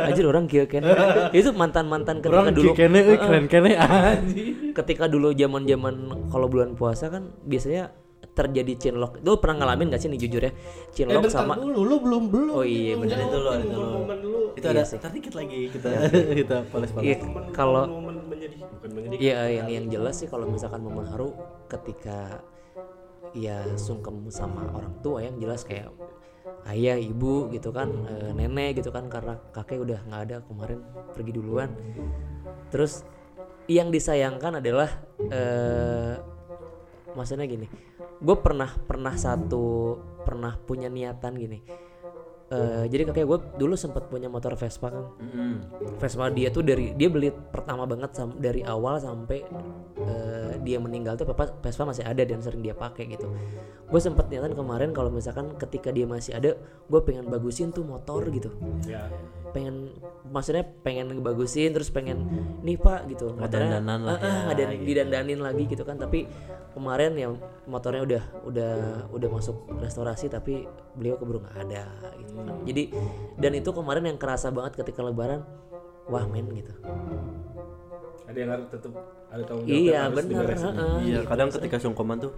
Anjir 0.03 0.25
orang 0.25 0.45
kieu 0.45 0.65
kan. 0.65 0.81
Itu 1.37 1.49
mantan-mantan 1.51 2.19
ketika 2.19 2.41
Orang 2.41 2.53
dulu 2.53 2.71
kene 2.73 2.99
euy 3.03 3.17
keren 3.17 3.45
kene 3.45 3.71
anjir. 3.73 4.73
ketika 4.73 5.05
dulu 5.05 5.29
zaman-zaman 5.31 5.95
kalau 6.27 6.45
bulan 6.45 6.73
puasa 6.73 7.07
kan 7.07 7.29
biasanya 7.43 7.93
terjadi 8.29 8.73
chinlock. 8.79 9.19
Lu 9.19 9.35
pernah 9.37 9.61
ngalamin 9.61 9.91
gak 9.91 9.99
sih 9.99 10.07
nih 10.07 10.19
jujur 10.21 10.39
ya? 10.39 10.47
eh 10.47 10.53
Chinlock 10.89 11.23
bentar 11.23 11.43
sama 11.43 11.53
dulu 11.55 11.83
lu 11.83 11.95
belum 11.99 12.23
belum 12.29 12.53
Oh 12.53 12.63
iya 12.63 12.95
jawab 12.95 13.19
itu 13.21 13.37
loh, 13.37 13.53
nih 13.53 13.67
itu 13.67 13.75
dulu 13.75 14.39
Itu 14.55 14.65
ada 14.65 14.75
Iya 14.75 14.83
sih. 14.85 14.97
ntar 14.97 15.11
dikit 15.11 15.33
lagi 15.35 15.59
kita 15.67 15.89
kita 16.39 16.55
poles 16.65 16.89
Iya, 16.95 17.15
poles. 17.19 17.51
kalau 17.51 17.83
Iya 19.11 19.37
yang 19.51 19.67
yang 19.67 19.85
jelas 19.89 20.15
sih 20.17 20.27
kalau 20.27 20.47
misalkan 20.47 20.79
momen 20.79 21.03
haru 21.05 21.35
ketika 21.67 22.39
ya 23.31 23.61
sungkem 23.75 24.25
sama 24.29 24.71
orang 24.71 24.93
tua 24.99 25.19
yang 25.21 25.35
jelas 25.35 25.61
kayak 25.61 25.91
ayah 26.67 26.99
ibu 26.99 27.47
gitu 27.53 27.71
kan 27.71 27.87
eh, 28.09 28.31
nenek 28.35 28.83
gitu 28.83 28.91
kan 28.91 29.07
karena 29.07 29.39
kakek 29.55 29.79
udah 29.79 29.99
nggak 30.05 30.21
ada 30.27 30.37
kemarin 30.43 30.79
pergi 31.15 31.31
duluan. 31.31 31.69
Terus 32.69 33.07
yang 33.69 33.93
disayangkan 33.93 34.59
adalah 34.59 34.89
eh 35.29 36.17
maksudnya 37.13 37.45
gini 37.49 37.67
gue 38.19 38.37
pernah 38.37 38.67
pernah 38.67 39.15
satu 39.15 39.95
pernah 40.27 40.59
punya 40.59 40.91
niatan 40.91 41.39
gini 41.39 41.59
Eh, 42.49 42.89
jadi 42.89 43.05
kakek 43.05 43.29
gue 43.29 43.39
dulu 43.61 43.77
sempat 43.77 44.09
punya 44.09 44.25
motor 44.25 44.57
Vespa 44.57 44.89
kan 44.89 45.05
Mm. 45.21 45.61
Vespa 46.01 46.33
dia 46.33 46.49
tuh 46.49 46.65
dari 46.65 46.97
dia 46.97 47.05
beli 47.05 47.29
pertama 47.29 47.85
banget 47.85 48.09
sam- 48.17 48.41
dari 48.41 48.65
awal 48.65 48.97
sampai 48.97 49.45
eh, 50.01 50.57
dia 50.65 50.81
meninggal 50.81 51.13
tuh 51.13 51.29
Vespa, 51.29 51.53
Vespa 51.61 51.85
masih 51.85 52.01
ada 52.01 52.25
dan 52.25 52.41
sering 52.41 52.65
dia 52.65 52.73
pakai 52.73 53.05
gitu. 53.05 53.29
Gue 53.85 54.01
sempet 54.01 54.33
niatan 54.33 54.57
kemarin 54.57 54.89
kalau 54.91 55.13
misalkan 55.13 55.53
ketika 55.57 55.93
dia 55.93 56.09
masih 56.09 56.33
ada, 56.33 56.57
gue 56.89 56.99
pengen 57.05 57.29
bagusin 57.29 57.69
tuh 57.69 57.85
motor 57.85 58.25
gitu. 58.33 58.49
ya 58.81 59.05
Pengen 59.49 59.97
maksudnya 60.29 60.61
pengen 60.85 61.09
ngebagusin 61.09 61.73
terus 61.73 61.89
pengen 61.89 62.29
nih 62.61 62.77
pak 62.77 63.09
gitu 63.09 63.33
motornya 63.33 63.81
Ngedandanan 63.81 63.99
lah 64.05 64.15
ah, 64.15 64.21
ya, 64.21 64.31
ngadan- 64.45 64.71
gitu. 64.77 64.85
didandanin 64.85 65.39
lagi 65.41 65.63
gitu 65.65 65.81
kan 65.81 65.97
tapi 65.97 66.29
kemarin 66.69 67.17
ya 67.17 67.33
motornya 67.65 68.05
udah 68.05 68.23
udah 68.45 68.73
udah 69.09 69.29
masuk 69.31 69.57
restorasi 69.81 70.29
tapi 70.29 70.69
beliau 70.93 71.17
keburu 71.17 71.41
nggak 71.41 71.57
ada 71.65 71.83
gitu 72.15 72.31
kan. 72.37 72.45
jadi 72.61 72.83
dan 73.41 73.51
itu 73.57 73.69
kemarin 73.73 74.03
yang 74.05 74.17
kerasa 74.17 74.53
banget 74.53 74.77
ketika 74.77 75.01
lebaran 75.01 75.41
wah 76.05 76.29
men 76.29 76.45
gitu 76.53 76.73
ada 78.29 78.37
yang 78.37 78.51
harus 78.53 78.67
tetap 78.69 78.93
ada 79.29 79.41
tanggung 79.41 79.65
jawab 79.65 79.81
Iya 79.81 80.01
benar. 80.09 80.45
heeh. 80.45 80.95
Iya, 81.01 81.19
kadang 81.25 81.49
ketika 81.49 81.77
sungkeman 81.81 82.17
tuh 82.21 82.33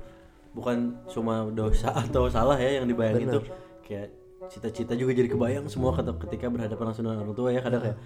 bukan 0.51 0.95
cuma 1.07 1.47
dosa 1.51 1.91
atau 2.07 2.27
salah 2.27 2.55
ya 2.55 2.79
yang 2.79 2.87
dibayangin 2.87 3.27
Bener. 3.27 3.35
tuh 3.35 3.43
kayak 3.83 4.07
cita-cita 4.51 4.93
juga 4.99 5.15
jadi 5.15 5.31
kebayang 5.31 5.65
semua 5.71 5.95
kata- 5.95 6.19
ketika 6.27 6.51
berhadapan 6.51 6.91
langsung 6.91 7.07
dengan 7.07 7.23
orang 7.23 7.35
tua 7.35 7.49
ya 7.55 7.63
kadang 7.63 7.81
kayak 7.87 7.97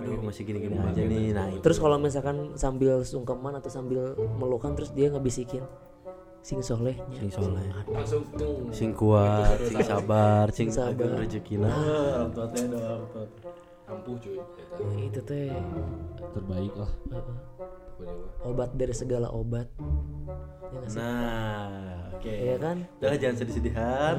aduh 0.00 0.16
masih 0.24 0.42
gini-gini 0.48 0.80
aja 0.80 1.02
nih. 1.04 1.36
nah 1.36 1.46
itu. 1.52 1.60
Terus 1.60 1.76
kalau 1.76 2.00
misalkan 2.00 2.56
sambil 2.56 3.04
sungkeman 3.04 3.52
atau 3.60 3.68
sambil 3.68 4.16
melukan 4.40 4.72
terus 4.72 4.96
dia 4.96 5.12
ngebisikin. 5.12 5.60
Sing 6.40 6.64
solehnya. 6.64 7.04
sing 7.20 7.28
soleh. 7.28 7.60
Langsung 7.84 8.24
sing 8.72 8.96
kuat 8.96 9.60
sing 9.60 9.84
sabar 9.84 10.48
sing 10.48 10.68
sabar. 10.72 11.20
rezeki 11.20 11.60
nah 11.60 11.68
orang 12.16 12.32
tua 12.32 12.46
teh 12.48 12.64
doa 12.64 12.96
orang 12.96 13.10
tua 13.12 13.24
teh. 13.28 13.44
ampuh 13.92 14.16
cuy 14.16 14.40
itu 15.04 15.20
teh. 15.20 15.52
Terbaik 16.32 16.72
lah 16.80 16.90
obat 18.42 18.70
dari 18.72 18.92
segala 18.92 19.28
obat. 19.28 19.68
Ya 20.70 20.86
sih? 20.86 20.96
nah 20.96 21.66
oke 22.14 22.30
Iya 22.30 22.56
kan? 22.56 22.76
udah 22.96 23.18
jangan 23.18 23.36
sedih-sedihan 23.36 24.14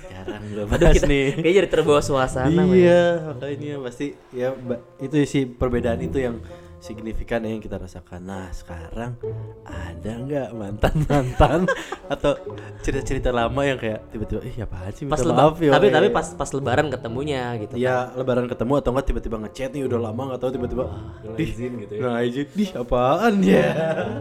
sekarang 0.00 0.42
gue 0.48 0.64
bahas 0.70 0.96
nih 1.02 1.26
Kayaknya 1.34 1.52
jadi 1.54 1.68
terbawa 1.68 2.00
suasana. 2.00 2.48
men. 2.62 2.72
iya 2.72 3.04
makanya 3.22 3.74
pasti 3.82 4.06
ya 4.30 4.56
ba- 4.56 4.80
itu 4.96 5.14
sih 5.24 5.44
perbedaan 5.44 6.00
itu 6.00 6.16
yang 6.18 6.40
signifikan 6.84 7.40
ya 7.40 7.56
yang 7.56 7.64
kita 7.64 7.80
rasakan. 7.80 8.20
Nah 8.28 8.52
sekarang 8.52 9.16
ada 9.64 10.12
nggak 10.20 10.48
mantan 10.52 10.94
mantan 11.08 11.60
atau 12.14 12.36
cerita-cerita 12.84 13.32
lama 13.32 13.64
yang 13.64 13.80
kayak 13.80 14.12
tiba-tiba 14.12 14.44
ih 14.44 14.56
apaan 14.60 14.92
sih? 14.92 15.08
Pas 15.08 15.24
maaf 15.24 15.56
ya 15.56 15.72
tapi 15.72 15.88
orang 15.88 15.96
tapi 15.96 16.08
ya." 16.08 16.12
pas 16.12 16.26
pas 16.36 16.50
lebaran 16.52 16.86
ketemunya 16.92 17.42
gitu. 17.64 17.74
ya 17.80 18.12
lebaran 18.12 18.44
ketemu 18.44 18.72
atau 18.84 18.90
enggak 18.92 19.06
tiba-tiba 19.08 19.36
ngechat 19.48 19.70
nih 19.72 19.82
udah 19.88 19.98
lama 20.04 20.22
nggak 20.28 20.40
tahu 20.44 20.50
tiba-tiba 20.52 20.84
Nggak 21.24 21.36
Dih, 21.40 21.48
izin 21.48 21.72
gitu 21.80 21.92
ya. 21.96 22.00
nggak 22.04 22.20
izin. 22.28 22.46
Dih 22.52 22.70
apaan 22.76 23.34
ya? 23.40 23.68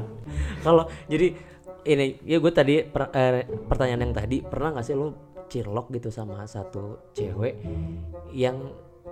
Kalau 0.65 0.83
jadi 1.11 1.27
ini 1.83 2.05
ya 2.23 2.39
gue 2.39 2.51
tadi 2.55 2.79
per- 2.87 3.11
eh, 3.11 3.43
pertanyaan 3.67 4.07
yang 4.07 4.15
tadi 4.15 4.39
pernah 4.39 4.71
nggak 4.71 4.85
sih 4.87 4.95
lu 4.95 5.11
cinlok 5.51 5.91
gitu 5.91 6.07
sama 6.07 6.47
satu 6.47 7.11
cewek 7.11 7.59
yang 8.31 8.55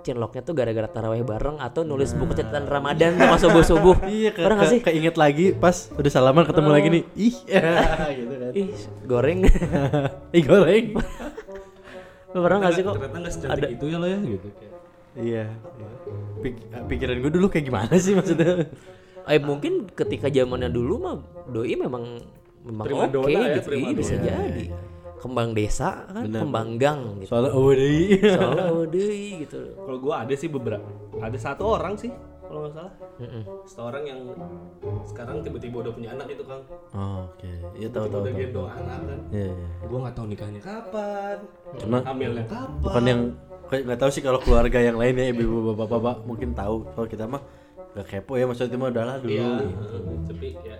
cinloknya 0.02 0.42
tuh 0.42 0.52
gara-gara 0.52 0.86
taraweh 0.86 1.22
bareng 1.22 1.56
atau 1.56 1.82
nulis 1.82 2.12
buku 2.12 2.34
catatan 2.34 2.66
Ramadan 2.66 3.14
sama 3.14 3.38
subuh 3.38 3.62
subuh 3.62 3.96
iya 4.10 4.30
ke, 4.30 4.42
pernah 4.42 4.62
nggak 4.62 4.68
ke- 4.68 4.74
sih? 4.74 4.80
keinget 4.82 5.16
lagi 5.16 5.46
pas 5.54 5.88
udah 5.94 6.10
salaman 6.10 6.44
ketemu 6.44 6.68
lagi 6.68 6.88
nih. 6.90 7.02
Ih. 7.16 7.36
Gitu 8.18 8.34
kan. 8.34 8.52
Ih 8.52 8.68
goreng. 9.06 9.38
Ih 10.36 10.44
goreng. 10.44 10.84
Pernah 12.32 12.56
nggak 12.58 12.72
sih 12.72 12.82
kok 12.82 12.94
ternyata 12.96 13.16
nggak 13.22 13.32
secantik 13.32 13.70
itu 13.72 13.84
ya 13.86 13.96
lo 13.96 14.06
ya 14.06 14.18
gitu. 14.20 14.48
Iya 15.12 15.22
iya. 15.22 15.44
Pik- 16.42 16.62
pikiran 16.88 17.16
gue 17.20 17.32
dulu 17.32 17.46
kayak 17.46 17.64
gimana 17.68 17.94
sih 17.96 18.16
maksudnya? 18.16 18.66
Eh 19.22 19.38
mungkin 19.38 19.86
ketika 19.86 20.26
zamannya 20.26 20.66
dulu 20.66 20.94
mah 20.98 21.16
doi 21.46 21.76
memang 21.76 22.18
memang 22.62 22.84
oke 22.88 23.12
donna 23.12 23.30
ya, 23.30 23.54
gitu. 23.60 23.68
Prima 23.70 23.86
iya 23.86 23.94
bisa 23.94 24.14
donna. 24.16 24.26
jadi 24.26 24.64
kembang 25.22 25.54
desa 25.54 26.02
kan? 26.10 26.26
Benar. 26.26 26.40
kembang 26.42 26.68
gang 26.82 27.00
gitu. 27.22 27.30
Soalnya 27.30 27.52
oh 27.54 27.70
deh 27.70 28.18
soalnya 28.18 28.66
oh, 28.74 28.84
gitu. 28.90 29.60
Kalau 29.78 29.98
gua 30.02 30.14
ada 30.26 30.34
sih 30.34 30.50
beberapa 30.50 30.82
ada 31.22 31.38
satu 31.38 31.62
orang 31.78 31.94
sih 31.94 32.10
kalau 32.42 32.66
nggak 32.66 32.74
salah. 32.74 32.94
Mm-mm. 33.22 33.42
satu 33.64 33.82
orang 33.86 34.02
yang 34.02 34.20
sekarang 35.06 35.36
tiba-tiba 35.46 35.76
udah 35.86 35.92
punya 35.94 36.10
anak 36.18 36.26
itu 36.34 36.42
kang. 36.42 36.62
Oh, 36.90 37.30
oke. 37.30 37.50
Iya 37.78 37.88
tahu 37.94 38.04
tahu 38.10 38.20
udah 38.26 38.34
gendong 38.34 38.68
anak 38.68 38.98
kan. 39.06 39.20
Iya, 39.30 39.48
iya. 39.54 39.68
gua 39.86 39.98
nggak 40.02 40.14
tahu 40.18 40.26
nikahnya 40.26 40.60
kapan 40.60 41.38
Cuma 41.78 41.98
hamilnya 42.02 42.44
kapan. 42.50 42.82
bukan 42.82 43.04
yang 43.06 43.20
kayak 43.70 43.82
nggak 43.86 44.00
tahu 44.02 44.10
sih 44.10 44.22
kalau 44.26 44.40
keluarga 44.42 44.78
yang 44.82 44.98
lain 44.98 45.14
ya 45.16 45.24
ibu 45.30 45.72
bapak 45.72 45.86
bapak 45.86 46.16
mungkin 46.26 46.50
tahu. 46.52 46.82
Kalau 46.92 47.06
kita 47.06 47.24
mah 47.30 47.42
gak 47.92 48.08
kepo 48.08 48.40
ya 48.40 48.48
maksudnya 48.48 48.80
mah 48.80 48.88
udahlah 48.88 49.16
dulu 49.20 49.36
iya 49.36 49.48
gitu. 49.68 49.84
heeh, 49.84 50.16
tapi 50.24 50.48
ya 50.64 50.78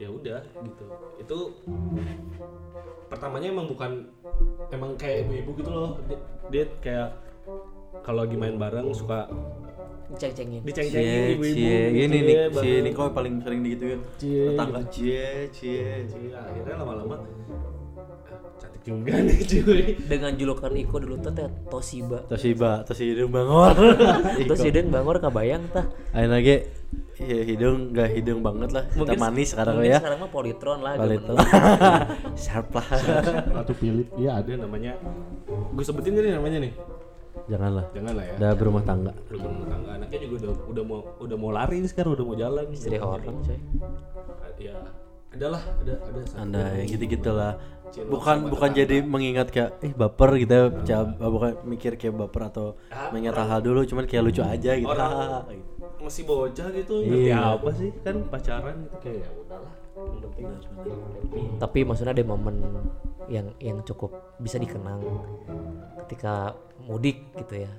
ya 0.00 0.08
udah 0.08 0.40
gitu. 0.64 0.84
Itu 1.20 1.38
pertamanya 3.08 3.48
emang 3.50 3.66
bukan 3.66 4.06
emang 4.70 4.94
kayak 5.00 5.26
ibu-ibu 5.26 5.50
gitu 5.58 5.70
loh. 5.72 5.90
Dia, 6.06 6.18
dia 6.52 6.64
kayak 6.84 7.08
kalau 8.04 8.24
lagi 8.24 8.36
main 8.36 8.56
bareng 8.60 8.92
suka 8.92 9.26
ceng-cengin 10.16 10.64
diceng-cengin 10.64 11.04
Cie, 11.04 11.32
ibu-ibu 11.36 11.44
cie, 11.44 11.80
gitu 11.92 12.00
ini 12.00 12.16
ya, 12.16 12.24
nih, 12.24 12.36
si 12.48 12.56
bareng. 12.56 12.84
Niko 12.88 13.02
paling 13.12 13.34
sering 13.44 13.60
digituin. 13.60 14.00
Cie, 14.16 14.44
Tetangga. 14.52 14.80
Cie, 14.88 15.28
cie. 15.52 15.84
Cie, 16.08 16.32
akhirnya 16.32 16.74
lama-lama 16.80 17.16
ah, 17.20 18.40
cantik 18.56 18.82
juga 18.88 19.12
nih 19.20 19.38
cuy. 19.44 19.82
Dengan 20.00 20.32
julukan 20.36 20.72
Iko 20.72 20.96
dulu 20.96 21.16
tuh 21.20 21.32
teh 21.36 21.48
Toshiba. 21.68 22.18
Toshiba, 22.28 22.72
Toshi 22.88 23.12
hidung 23.12 23.32
bangor. 23.32 23.76
hidung 24.40 24.88
bangor 24.88 25.16
kabayang 25.20 25.64
tah. 25.68 25.84
Ayo 26.16 26.32
lagi, 26.32 26.64
ya 27.20 27.42
hidung 27.42 27.90
gak 27.90 28.08
hidung 28.10 28.40
banget 28.40 28.70
lah. 28.70 28.84
Kita 28.86 29.14
manis 29.16 29.50
sekarang 29.50 29.74
mungkin 29.76 29.90
ya. 29.90 29.98
sekarang 29.98 30.18
mah 30.18 30.30
Polytron 30.30 30.78
lah 30.78 30.92
gitu. 30.96 31.34
Sharp 32.44 32.70
lah. 32.72 32.86
atau 33.58 33.74
Philip 33.74 34.08
iya 34.14 34.38
ada 34.38 34.54
namanya 34.56 34.94
gue 35.48 35.84
sebutin 35.84 36.12
gak 36.12 36.22
nih 36.22 36.32
namanya 36.32 36.58
nih 36.60 36.72
Janganlah. 37.48 37.84
jangan 37.90 38.12
lah 38.12 38.24
ya 38.24 38.34
Udah 38.36 38.50
berumah 38.54 38.82
tangga. 38.82 39.12
udah 39.16 39.38
berumah 39.40 39.66
tangga 39.66 39.90
anaknya 39.94 40.18
juga 40.20 40.34
udah 40.38 40.52
udah 40.68 40.84
mau 40.84 41.00
udah 41.18 41.36
mau 41.36 41.50
lari 41.50 41.76
nih 41.78 41.88
sekarang 41.88 42.10
udah 42.12 42.24
mau 42.24 42.36
jalan 42.36 42.64
istri 42.68 42.96
orang 42.96 43.36
coy 43.40 43.58
ya 44.58 44.74
adalah 45.28 45.60
ada 45.76 45.94
ada. 46.02 46.20
Anda 46.36 46.60
yang 46.74 46.88
gitu-gitu 46.90 47.30
lah. 47.30 47.52
Cinlok 47.88 48.10
Bukan 48.10 48.36
bukan 48.48 48.70
jadi 48.70 48.96
mengingat 49.00 49.48
kayak 49.48 49.76
eh 49.78 49.92
baper 49.92 50.36
gitu 50.36 50.50
ya, 50.50 50.64
Ca- 50.82 51.08
bukan 51.22 51.52
mikir 51.64 51.94
kayak 51.94 52.16
baper 52.18 52.48
atau 52.48 52.66
Ah, 52.88 53.08
mengingat 53.08 53.36
hal-hal 53.38 53.60
dulu, 53.60 53.80
cuman 53.82 54.04
kayak 54.04 54.24
lucu 54.24 54.40
aja 54.40 54.72
gitu. 54.72 54.84
Orang- 54.84 55.08
Ah, 55.08 55.44
gitu. 55.48 55.77
Masih 56.08 56.24
bocah 56.24 56.68
gitu 56.72 56.94
ngerti 57.00 57.28
Iya. 57.28 57.38
apa 57.54 57.70
sih 57.70 57.90
kan 58.00 58.16
pacaran 58.26 58.76
gitu 58.82 58.96
kayak 58.98 59.18
ya 59.20 59.30
udahlah 59.36 59.72
tapi 61.58 61.78
maksudnya 61.82 62.12
ada 62.12 62.24
momen 62.24 62.56
yang 63.28 63.52
yang 63.58 63.78
cukup 63.82 64.10
bisa 64.38 64.56
dikenang 64.56 65.02
ketika 66.06 66.54
mudik 66.80 67.20
gitu 67.36 67.60
ya 67.60 67.72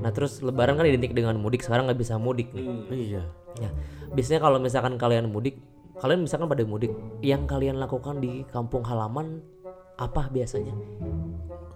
nah 0.00 0.10
terus 0.10 0.40
lebaran 0.40 0.74
kan 0.74 0.84
identik 0.84 1.12
dengan 1.12 1.36
mudik 1.36 1.62
sekarang 1.62 1.86
nggak 1.86 2.00
bisa 2.00 2.16
mudik 2.16 2.50
nih 2.50 2.66
Hmm. 2.66 2.90
Iya. 2.90 3.22
ya 3.58 3.70
biasanya 4.10 4.40
kalau 4.40 4.58
misalkan 4.58 4.94
kalian 4.96 5.28
mudik 5.28 5.56
kalian 5.96 6.24
misalkan 6.24 6.48
pada 6.48 6.64
mudik 6.64 6.90
yang 7.20 7.44
kalian 7.44 7.76
lakukan 7.76 8.18
di 8.18 8.42
kampung 8.46 8.82
halaman 8.82 9.40
apa 9.94 10.26
biasanya 10.28 10.72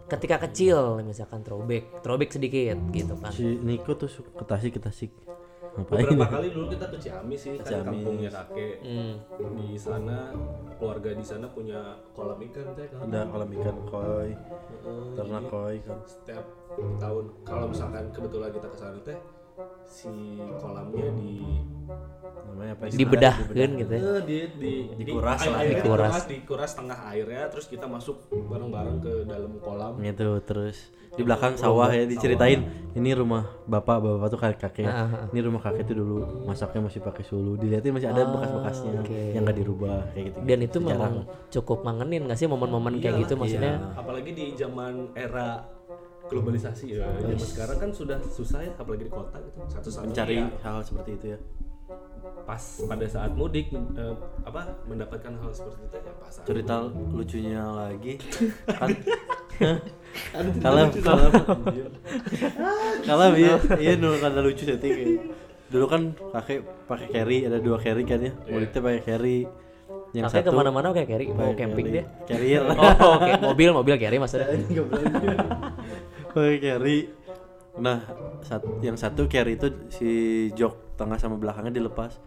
ketika 0.06 0.36
kecil 0.42 1.00
misalkan 1.00 1.40
throwback 1.40 1.88
throwback 2.00 2.30
sedikit 2.30 2.76
gitu 2.90 3.16
kan 3.16 3.32
Si 3.32 3.44
Niko 3.56 3.92
tuh 3.94 4.08
suka 4.08 4.30
ke 4.32 4.44
Tasik 4.44 4.72
ke 4.76 4.80
Tasik. 4.80 5.10
Ngapain? 5.75 6.07
beberapa 6.07 6.26
kali 6.31 6.49
dulu 6.49 6.66
kita 6.69 6.87
ke 6.87 6.99
Ciamis 6.99 7.40
sih 7.40 7.52
kan 7.57 7.66
Ciamis. 7.66 7.87
kampungnya 7.90 8.31
kakek 8.33 8.75
Hmm. 8.81 9.14
di 9.57 9.75
sana 9.75 10.31
keluarga 10.76 11.11
di 11.11 11.25
sana 11.25 11.47
punya 11.49 11.81
kolam 12.12 12.38
ikan 12.40 12.66
teh 12.73 12.87
kan 12.87 12.99
Ada 13.04 13.21
kolam 13.26 13.50
ikan 13.52 13.76
koi, 13.85 14.31
Heeh, 14.31 15.07
ternak 15.14 15.45
koi 15.49 15.76
kan. 15.81 15.99
setiap 16.04 16.45
tahun 16.97 17.25
kalau 17.43 17.66
misalkan 17.69 18.04
kebetulan 18.09 18.50
kita 18.50 18.66
ke 18.66 18.76
sana 18.76 18.99
teh 19.00 19.19
si 19.84 20.10
kolamnya 20.56 21.08
di 21.12 21.32
Namanya 22.44 22.72
apa? 22.72 22.84
sih? 22.86 22.96
dibedahkan 22.96 23.50
gitu 23.76 23.92
ya 23.92 24.00
Eh, 24.00 24.20
di, 24.22 24.38
di, 24.54 24.72
Dikuras 25.00 25.38
di, 25.38 25.48
lah. 25.48 25.58
airnya 25.60 25.74
Dikuras. 25.76 26.12
dikuras, 26.24 26.70
tengah 26.72 26.98
airnya 27.08 27.42
terus 27.48 27.66
kita 27.66 27.86
masuk 27.86 28.16
bareng-bareng 28.30 28.98
ke 28.98 29.12
dalam 29.24 29.52
kolam 29.58 29.98
Gitu 29.98 30.28
terus 30.42 30.78
di 31.10 31.22
belakang 31.22 31.54
sawah 31.54 31.86
ya 31.88 32.02
diceritain 32.04 32.66
ini 32.92 33.10
rumah 33.12 33.46
bapak 33.64 34.02
bapak 34.02 34.26
tuh 34.28 34.40
kakek 34.40 34.58
kakek 34.60 34.82
Ah, 34.84 34.98
ah, 35.00 35.10
ah. 35.16 35.26
ini 35.30 35.40
rumah 35.40 35.62
kakek 35.62 35.84
tuh 35.84 35.96
dulu 35.96 36.16
masaknya 36.44 36.82
masih 36.82 37.00
pakai 37.00 37.22
sulu 37.22 37.54
dilihatin 37.54 37.94
masih 37.94 38.10
ada 38.10 38.26
bekas-bekasnya 38.26 38.92
oke. 38.98 39.20
yang 39.30 39.42
nggak 39.42 39.54
dirubah 39.56 40.10
kayak 40.10 40.24
gitu 40.26 40.38
dan 40.42 40.58
itu 40.60 40.78
memang 40.80 41.12
cukup 41.50 41.78
ngangenin 41.82 42.22
nggak 42.24 42.34
sih 42.34 42.46
momen-momen 42.46 42.98
kayak 42.98 43.22
gitu 43.22 43.34
maksudnya 43.36 43.78
apalagi 43.94 44.30
di 44.32 44.46
zaman 44.54 45.14
era 45.14 45.62
globalisasi 46.28 46.85
ya. 46.97 47.04
Zaman 47.21 47.38
sekarang 47.40 47.78
kan 47.81 47.90
sudah 47.93 48.19
susah 48.33 48.61
ya 48.64 48.73
apalagi 48.76 49.09
di 49.09 49.12
kota 49.12 49.37
gitu. 49.40 49.59
Satu-satunya 49.69 50.09
mencari 50.11 50.37
ya, 50.40 50.47
hal 50.64 50.76
seperti 50.81 51.11
itu 51.21 51.26
ya. 51.37 51.38
Pas 52.45 52.62
pada 52.88 53.07
saat 53.09 53.33
mudik 53.37 53.73
eh, 53.73 54.14
apa 54.45 54.62
mendapatkan 54.88 55.33
hal 55.37 55.50
seperti 55.52 55.81
itu 55.88 55.97
ya 56.00 56.12
pas 56.16 56.31
saat 56.33 56.47
cerita 56.49 56.75
lucunya 56.90 57.62
lagi. 57.64 58.14
Kan? 58.81 58.90
Kalau 60.62 60.90
kalau 61.02 61.26
kalau 63.07 63.26
iya. 63.35 63.54
Iya. 63.78 63.93
dulu 63.99 64.14
kan 64.19 64.31
ada 64.35 64.43
lucu 64.43 64.62
setting 64.66 64.95
dulu 65.71 65.87
kan 65.90 66.02
kakek 66.35 66.62
pakai 66.87 67.07
carry 67.11 67.38
ada 67.47 67.59
dua 67.59 67.78
carry 67.83 68.02
kan 68.07 68.23
ya. 68.23 68.33
Muridnya 68.47 68.81
pakai 68.83 69.02
carry. 69.02 69.38
Yang 70.14 70.31
Kakek 70.31 70.47
satu 70.47 70.50
ke 70.54 70.59
mana-mana 70.62 70.88
kayak 70.95 71.09
carry 71.11 71.26
mau 71.35 71.50
pakai 71.50 71.59
camping 71.59 71.87
carry. 71.90 71.97
dia? 71.99 72.04
Carrier 72.23 72.62
oh 72.71 73.19
oke. 73.19 73.31
Mobil 73.50 73.71
mobil 73.75 73.95
carry 73.99 74.16
maksudnya 74.23 74.47
pakai 76.34 76.58
carry 76.58 76.98
nah 77.74 77.98
sat- 78.40 78.78
yang 78.80 78.94
satu 78.94 79.26
carry 79.26 79.54
itu 79.54 79.66
si 79.88 80.10
jok 80.50 80.94
tengah 80.94 81.14
sama 81.16 81.34
belakangnya 81.34 81.74
dilepas 81.76 82.22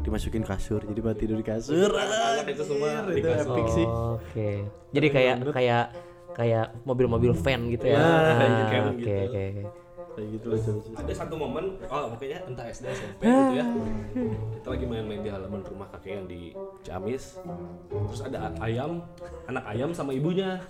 dimasukin 0.00 0.42
kasur 0.42 0.78
jadi 0.80 1.00
buat 1.00 1.14
tidur 1.14 1.34
di 1.34 1.42
kasur. 1.42 1.90
Anak 1.90 2.46
itu 2.46 2.62
semua 2.62 3.02
di 3.04 3.18
itu 3.18 3.26
kasur. 3.26 3.50
epic 3.50 3.66
sih. 3.68 3.86
Oke. 4.14 4.50
Jadi 4.92 5.06
kayak 5.10 5.36
kayak 5.50 5.84
kayak 6.30 6.66
mobil-mobil 6.82 7.34
van 7.34 7.66
gitu 7.66 7.82
ya? 7.84 7.98
Ya, 7.98 8.06
Ah, 8.06 8.34
kayak 8.68 8.84
oke 8.84 8.94
gitu. 8.96 9.10
oke 9.10 9.24
oke 9.26 9.44
kayak 10.16 10.28
gitu 10.32 10.46
lucu 10.48 10.70
lucu 10.72 10.88
ada 10.96 11.12
satu 11.12 11.34
momen 11.36 11.64
oh 11.82 12.08
makanya 12.08 12.38
entah 12.46 12.64
SD 12.64 12.84
SMP 12.88 13.20
gitu 13.20 13.52
ya. 13.52 13.66
Kita 14.54 14.68
lagi 14.70 14.84
main-main 14.86 15.20
di 15.20 15.28
halaman 15.28 15.60
rumah 15.60 15.88
kakek 15.90 16.12
yang 16.14 16.24
di 16.24 16.40
Ciamis. 16.80 17.42
Terus 17.90 18.20
ada 18.22 18.54
ayam 18.62 19.02
anak 19.44 19.64
ayam 19.66 19.90
sama 19.90 20.14
ibunya. 20.14 20.62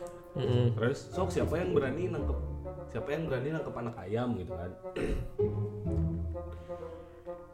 Terus 0.73 1.13
sok 1.13 1.29
siapa 1.29 1.53
yang 1.57 1.71
berani 1.71 2.09
nangkep 2.09 2.39
siapa 2.87 3.09
yang 3.09 3.23
berani 3.27 3.49
nangkep 3.51 3.75
anak 3.75 3.97
ayam 4.01 4.29
gitu 4.35 4.53
kan? 4.53 4.71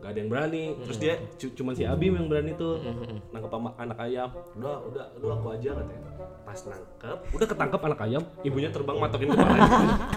Nggak 0.02 0.10
ada 0.10 0.18
yang 0.18 0.30
berani. 0.30 0.64
Terus 0.82 0.98
dia 0.98 1.14
cu- 1.32 1.54
cuman 1.54 1.72
si 1.72 1.86
Abim 1.86 2.12
yang 2.12 2.26
berani 2.26 2.52
tuh 2.52 2.82
nangkep 3.30 3.52
anak 3.72 3.98
ayam. 4.00 4.28
Udah 4.52 4.82
udah 4.82 5.04
udah 5.14 5.30
aku 5.32 5.48
aja 5.54 5.70
katanya. 5.72 6.10
Pas 6.42 6.58
nangkep 6.58 7.18
udah 7.30 7.46
ketangkep 7.46 7.80
anak 7.80 8.00
ayam 8.02 8.22
ibunya 8.42 8.68
terbang 8.68 8.98
matokin 8.98 9.30
kepalanya. 9.30 9.70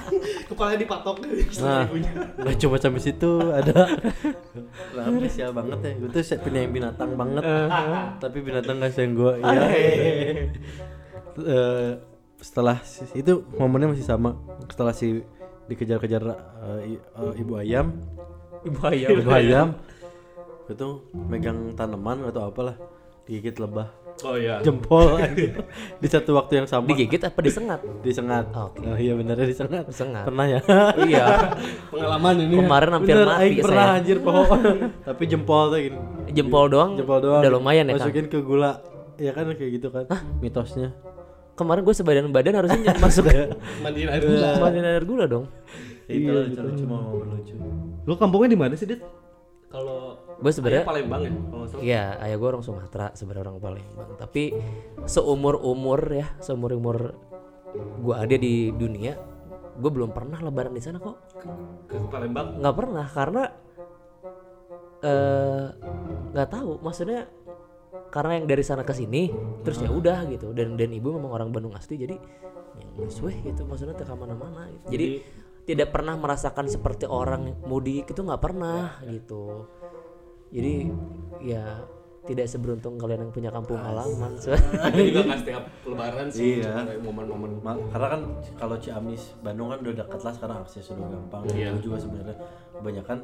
Kepalanya 0.49 0.79
dipatok. 0.79 1.15
Sama 1.47 1.65
Nah, 1.65 1.81
ibunya. 1.85 2.11
nggak 2.35 2.55
cuma 2.57 2.75
sampai 2.75 2.97
situ 2.99 3.31
ada. 3.47 3.79
Nah, 4.91 5.05
spesial 5.07 5.53
banget 5.53 5.77
ya. 5.79 5.91
Gue 5.95 6.09
tuh 6.11 6.37
punya 6.41 6.61
binatang 6.65 7.11
banget. 7.13 7.43
Tapi 8.17 8.37
binatang 8.41 8.75
gak 8.77 8.89
sayang 8.89 9.13
gue 9.13 9.33
iya 9.37 9.61
Eh, 11.35 11.91
setelah 12.45 12.77
si- 12.85 13.09
itu 13.17 13.41
momennya 13.57 13.97
masih 13.97 14.05
sama. 14.05 14.37
Setelah 14.69 14.93
si 14.93 15.25
dikejar-kejar 15.65 16.21
eh, 16.21 16.93
i- 16.93 17.01
eh, 17.01 17.33
ibu 17.41 17.57
ayam. 17.57 17.97
Ibu 18.61 18.79
ayam. 18.85 19.09
ibu 19.09 19.29
ayam. 19.33 19.67
Tuh 20.65 21.09
megang 21.13 21.73
tanaman 21.73 22.29
atau 22.29 22.45
apalah 22.45 22.77
digigit 23.25 23.57
lebah. 23.57 23.89
Oh 24.23 24.37
iya. 24.37 24.61
Jempol. 24.63 25.19
Di 26.01 26.07
satu 26.07 26.37
waktu 26.37 26.63
yang 26.63 26.67
sama. 26.69 26.87
Digigit 26.87 27.19
apa 27.19 27.35
disengat? 27.41 27.81
disengat. 27.99 28.45
Oke. 28.53 28.85
oh 28.85 28.95
iya 28.95 29.11
benernya 29.11 29.43
disengat. 29.43 29.83
Disengat. 29.89 30.23
pernah 30.23 30.45
ya? 30.47 30.59
Iya. 31.01 31.25
pengalaman 31.91 32.33
ini 32.39 32.55
Kemarin 32.55 32.89
hampir 32.95 33.13
Bener, 33.17 33.27
mati 33.27 33.59
pernah 33.59 33.85
saya. 33.85 33.97
anjir 33.99 34.17
pohon 34.21 34.61
tapi 35.09 35.23
jempol 35.25 35.63
tuh 35.67 35.79
gini. 35.81 35.97
Jempol 36.31 36.65
doang. 36.69 36.91
jempol 36.95 37.19
doang. 37.19 37.41
Udah 37.43 37.51
lumayan 37.51 37.89
ya, 37.89 37.97
masukin 37.97 38.29
ke 38.29 38.39
gula. 38.39 38.79
Ya 39.19 39.33
kan 39.33 39.49
kayak 39.51 39.71
gitu 39.81 39.89
kan. 39.89 40.05
Mitosnya 40.39 40.93
Kemarin 41.55 41.81
gue 41.87 41.95
sebadan 41.95 42.31
badan 42.35 42.53
harusnya 42.59 42.91
masuk. 42.99 43.25
Mandiin 43.83 44.11
air 44.11 44.23
gula. 44.23 44.49
Mandiin 44.59 44.85
air 44.85 45.05
gula 45.07 45.25
dong. 45.27 45.45
itu 46.05 46.29
lucu 46.29 46.61
lucu 46.61 46.83
mau 46.85 47.01
ngomong 47.01 47.33
lucu. 47.33 47.55
Lu 48.05 48.13
kampungnya 48.19 48.53
di 48.53 48.59
mana 48.59 48.73
sih 48.77 48.85
dit? 48.85 49.01
Kalau 49.71 50.25
Gue 50.35 50.51
sebenarnya 50.51 50.83
Ayah 50.83 50.91
Palembang 50.91 51.21
ya 51.23 51.31
kalau 51.31 51.65
Iya, 51.79 52.03
ayah 52.19 52.35
gue 52.35 52.47
orang 52.47 52.63
Sumatera, 52.63 53.07
sebenarnya 53.15 53.43
orang 53.47 53.57
Palembang. 53.63 54.09
Tapi 54.19 54.43
seumur 55.07 55.55
umur 55.63 55.99
ya, 56.11 56.27
seumur 56.43 56.75
umur 56.75 57.15
gue 57.75 58.15
ada 58.15 58.35
di 58.35 58.71
dunia, 58.75 59.15
gue 59.79 59.91
belum 59.91 60.11
pernah 60.11 60.39
lebaran 60.43 60.75
di 60.75 60.83
sana 60.83 60.99
kok. 60.99 61.15
ke 61.87 61.95
Palembang? 62.11 62.59
Nggak 62.59 62.75
pernah 62.75 63.05
karena 63.07 63.43
eh 65.03 65.65
nggak 66.35 66.49
tahu, 66.51 66.71
maksudnya 66.83 67.27
karena 68.15 68.39
yang 68.39 68.47
dari 68.47 68.63
sana 68.63 68.87
ke 68.87 68.95
sini, 68.95 69.27
terus 69.67 69.83
ya 69.83 69.91
udah 69.91 70.23
gitu. 70.31 70.55
Dan 70.55 70.79
dan 70.79 70.87
ibu 70.95 71.11
memang 71.19 71.35
orang 71.35 71.51
Bandung 71.51 71.75
asli, 71.75 71.99
jadi 71.99 72.15
yang 72.95 73.11
sesuai 73.11 73.43
gitu, 73.43 73.67
maksudnya 73.67 73.91
teka 73.91 74.15
mana-mana. 74.15 74.71
Gitu. 74.71 74.87
Jadi, 74.95 75.07
tidak 75.65 75.91
pernah 75.91 76.15
merasakan 76.15 76.69
seperti 76.69 77.09
orang 77.09 77.57
mudik 77.65 78.07
itu 78.07 78.21
nggak 78.21 78.39
pernah 78.41 79.01
gitu. 79.09 79.65
Jadi 80.53 80.87
ya 81.41 81.83
tidak 82.25 82.49
seberuntung 82.49 82.97
kalian 82.97 83.29
yang 83.29 83.33
punya 83.33 83.49
kampung 83.53 83.77
halaman. 83.77 84.33
ada 84.85 84.97
juga 85.01 85.21
nggak 85.25 85.39
setiap 85.45 85.63
lebaran 85.85 86.27
sih 86.29 86.61
Iya. 86.61 86.97
momen-momen 87.01 87.61
karena 87.93 88.07
kan 88.17 88.21
kalau 88.57 88.75
Ciamis 88.81 89.37
Bandung 89.45 89.69
kan 89.69 89.77
udah 89.81 89.93
dekat 89.93 90.21
lah 90.25 90.33
sekarang 90.33 90.57
akses 90.65 90.85
sudah 90.89 91.05
gampang 91.05 91.41
Iya. 91.53 91.77
Juga 91.81 91.97
sebenarnya 92.01 92.37
kebanyakan 92.77 93.17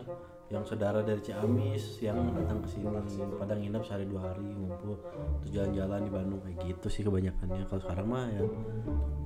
yang 0.52 0.64
saudara 0.68 1.00
dari 1.00 1.24
Ciamis 1.24 2.04
yang 2.04 2.20
datang 2.36 2.60
ke 2.60 2.68
sini 2.68 2.92
kadang 3.40 3.60
nginep 3.64 3.84
sehari 3.88 4.04
dua 4.04 4.22
hari 4.28 4.44
ngumpul 4.44 5.00
terus 5.40 5.52
jalan-jalan 5.56 6.00
di 6.04 6.12
Bandung 6.12 6.40
kayak 6.44 6.58
gitu 6.68 6.88
sih 6.92 7.02
kebanyakannya 7.08 7.64
kalau 7.72 7.82
sekarang 7.82 8.08
mah 8.12 8.28
ya 8.28 8.44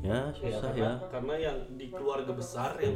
ya 0.05 0.19
Ya, 0.21 0.21
susah 0.37 0.69
karena, 0.69 0.85
ya 0.85 0.91
karena 1.09 1.33
yang 1.41 1.57
di 1.81 1.85
keluarga 1.89 2.29
besar 2.29 2.77
yang 2.77 2.93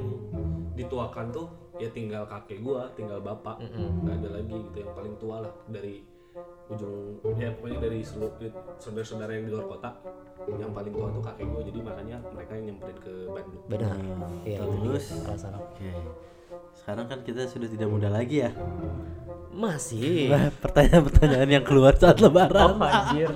dituakan 0.78 1.34
tuh 1.34 1.48
ya 1.82 1.90
tinggal 1.90 2.30
kakek 2.30 2.62
gua, 2.62 2.86
tinggal 2.94 3.18
bapak, 3.18 3.58
nggak 4.06 4.16
ada 4.22 4.30
lagi 4.40 4.56
gitu 4.70 4.78
yang 4.86 4.94
paling 4.94 5.16
tua 5.18 5.42
lah 5.42 5.54
dari 5.66 6.06
ujung 6.70 7.18
ya 7.42 7.50
pokoknya 7.58 7.80
dari 7.82 8.00
seluruh 8.06 8.32
saudara-saudara 8.78 9.34
yang 9.34 9.50
di 9.50 9.52
luar 9.58 9.66
kota 9.66 9.90
yang 10.46 10.70
paling 10.70 10.94
tua 10.94 11.10
tuh 11.10 11.24
kakek 11.26 11.46
gua 11.50 11.62
jadi 11.66 11.80
makanya 11.82 12.18
mereka 12.30 12.52
yang 12.54 12.66
nyamperin 12.72 12.98
ke 13.02 13.14
Bandung. 13.26 13.64
Benar. 13.66 13.96
Iya, 14.46 14.60
dia 14.62 14.80
terus 14.86 15.06
alasan. 15.26 15.54
oke 15.58 15.90
sekarang 16.80 17.06
kan 17.06 17.20
kita 17.22 17.46
sudah 17.46 17.68
tidak 17.68 17.88
muda 17.88 18.08
lagi 18.08 18.42
ya 18.42 18.52
Masih. 19.50 20.30
Nah, 20.32 20.54
pertanyaan-pertanyaan 20.56 21.50
yang 21.50 21.66
keluar 21.66 21.92
saat 21.94 22.22
lebaran 22.22 22.80
anjir. 22.80 23.28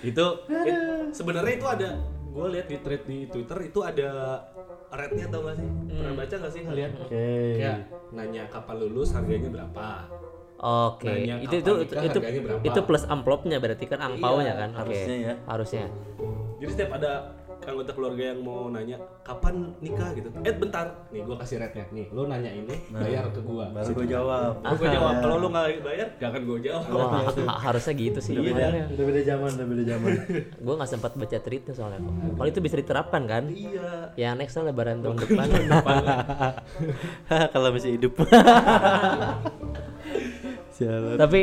Itu 0.00 0.26
it- 0.48 1.12
sebenarnya 1.12 1.54
itu 1.54 1.66
ada 1.68 1.88
gua 2.26 2.48
lihat 2.48 2.66
di 2.66 2.76
thread 2.80 3.02
di 3.04 3.28
Twitter 3.28 3.58
itu 3.62 3.78
ada 3.80 4.42
rate-nya 4.90 5.30
tau 5.30 5.44
gak 5.44 5.54
sih? 5.54 5.68
Pernah 5.68 6.14
baca 6.16 6.34
gak 6.40 6.50
sih 6.50 6.62
kalian? 6.64 6.90
oke 6.98 7.28
Kayak 7.54 7.78
nanya 8.10 8.42
kapan 8.48 8.76
lulus 8.80 9.14
harganya 9.14 9.48
berapa? 9.52 9.86
Oke, 10.60 11.08
Nanya 11.08 11.34
itu 11.40 11.56
itu 11.56 11.72
nikah, 11.72 12.02
itu 12.04 12.18
itu 12.66 12.80
plus 12.82 13.04
amplopnya 13.06 13.56
berarti 13.56 13.84
kan 13.86 13.96
angpaunya 14.02 14.52
Iya, 14.52 14.60
kan? 14.60 14.68
Oke. 14.72 14.78
harusnya 14.82 15.16
ya. 15.16 15.34
Harusnya. 15.46 15.84
Jadi 16.58 16.68
setiap 16.68 16.90
ada 16.96 17.12
anggota 17.66 17.90
keluarga 17.92 18.22
yang 18.32 18.40
mau 18.40 18.72
nanya 18.72 18.96
kapan 19.20 19.76
nikah 19.84 20.10
gitu. 20.16 20.28
Eh 20.40 20.54
bentar, 20.54 20.86
nih 21.12 21.20
gua 21.24 21.36
kasih 21.40 21.60
rate-nya. 21.60 21.84
Nih, 21.92 22.06
lu 22.10 22.24
nanya 22.26 22.50
ini 22.50 22.74
bayar 22.88 23.28
ke 23.32 23.40
gua. 23.44 23.68
baru 23.70 23.90
gue 23.92 24.06
jawab 24.08 24.52
Baru 24.64 24.76
gua 24.80 24.88
jawab. 24.90 25.14
Kalau 25.20 25.36
lu 25.38 25.46
nggak 25.52 25.66
bayar, 25.84 26.06
gak 26.16 26.28
akan 26.32 26.42
gua 26.48 26.58
jawab. 26.58 26.84
Ha- 27.44 27.60
harusnya 27.70 27.94
gitu 27.96 28.20
sih. 28.22 28.34
Iya, 28.40 28.88
udah 28.88 29.04
beda 29.04 29.22
zaman, 29.24 29.50
udah 29.56 29.66
beda 29.66 29.84
zaman. 29.84 30.10
Gue 30.64 30.74
nggak 30.76 30.90
sempat 30.90 31.12
baca 31.16 31.36
tweetnya 31.40 31.72
soalnya 31.74 31.98
kok. 32.00 32.14
Kalau 32.36 32.48
itu 32.48 32.60
bisa 32.60 32.76
diterapkan 32.78 33.22
kan? 33.26 33.44
Iya. 33.48 34.12
Ya 34.16 34.30
next 34.36 34.56
lebaran 34.60 35.00
tahun 35.02 35.16
depan. 35.16 35.46
Kalau 37.52 37.68
masih 37.72 37.96
hidup. 37.96 38.12
Tapi 41.20 41.40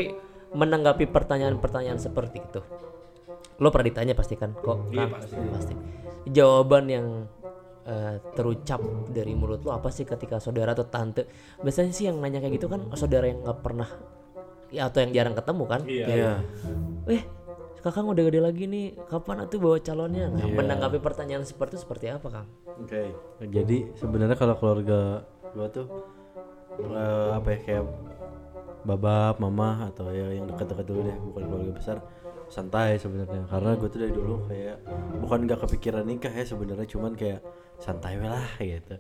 menanggapi 0.58 1.06
pertanyaan-pertanyaan 1.12 2.00
seperti 2.02 2.42
itu, 2.42 2.62
lo 3.58 3.68
pernah 3.74 3.88
ditanya 3.90 4.14
pasti 4.14 4.36
kan? 4.38 4.54
Kok? 4.54 4.94
Iya, 4.94 5.06
Kang? 5.10 5.12
pasti. 5.18 5.36
pasti. 5.50 5.74
Jawaban 6.30 6.86
yang 6.92 7.08
eh, 7.88 8.16
terucap 8.36 8.82
dari 9.10 9.34
mulut 9.34 9.64
lo 9.64 9.72
apa 9.74 9.90
sih 9.90 10.04
ketika 10.04 10.38
saudara 10.38 10.76
atau 10.76 10.86
tante? 10.86 11.26
Biasanya 11.64 11.92
sih 11.96 12.06
yang 12.12 12.20
nanya 12.22 12.44
kayak 12.44 12.60
gitu 12.60 12.68
kan 12.70 12.92
saudara 12.94 13.26
yang 13.32 13.42
nggak 13.42 13.60
pernah 13.64 13.90
ya 14.68 14.92
atau 14.92 15.00
yang 15.02 15.12
jarang 15.16 15.36
ketemu 15.36 15.64
kan? 15.66 15.82
Iya. 15.88 16.06
Iya. 16.06 16.34
Eh, 17.08 17.24
kakang 17.80 18.12
udah 18.12 18.24
gede 18.28 18.44
lagi 18.44 18.68
nih, 18.68 19.00
kapan 19.08 19.48
atuh 19.48 19.64
bawa 19.64 19.80
calonnya? 19.80 20.28
Nah, 20.28 20.44
Iya. 20.44 20.56
menanggapi 20.60 21.00
pertanyaan 21.00 21.48
seperti 21.48 21.80
itu 21.80 21.88
seperti 21.88 22.06
apa, 22.12 22.28
Kang? 22.28 22.48
Oke. 22.84 23.16
Jadi 23.48 23.96
sebenarnya 23.96 24.36
kalau 24.36 24.60
keluarga 24.60 25.24
gua 25.56 25.68
tuh 25.72 25.88
eh, 26.78 27.30
apa 27.32 27.48
ya 27.56 27.60
kayak 27.64 27.84
babab, 28.84 29.40
mama 29.40 29.88
atau 29.92 30.12
ya 30.12 30.32
yang 30.36 30.48
dekat-dekat 30.48 30.86
dulu 30.88 31.00
deh, 31.08 31.18
bukan 31.32 31.44
keluarga 31.48 31.72
besar 31.76 31.98
santai 32.48 33.00
sebenarnya. 33.00 33.48
Karena 33.48 33.76
gue 33.76 33.90
tuh 33.92 34.00
dari 34.00 34.14
dulu 34.14 34.48
kayak 34.48 34.78
bukan 35.20 35.40
nggak 35.48 35.60
kepikiran 35.68 36.04
nikah 36.08 36.32
ya 36.32 36.46
sebenarnya 36.48 36.88
cuman 36.88 37.14
kayak 37.14 37.42
santai 37.78 38.18
lah 38.18 38.48
gitu. 38.60 38.96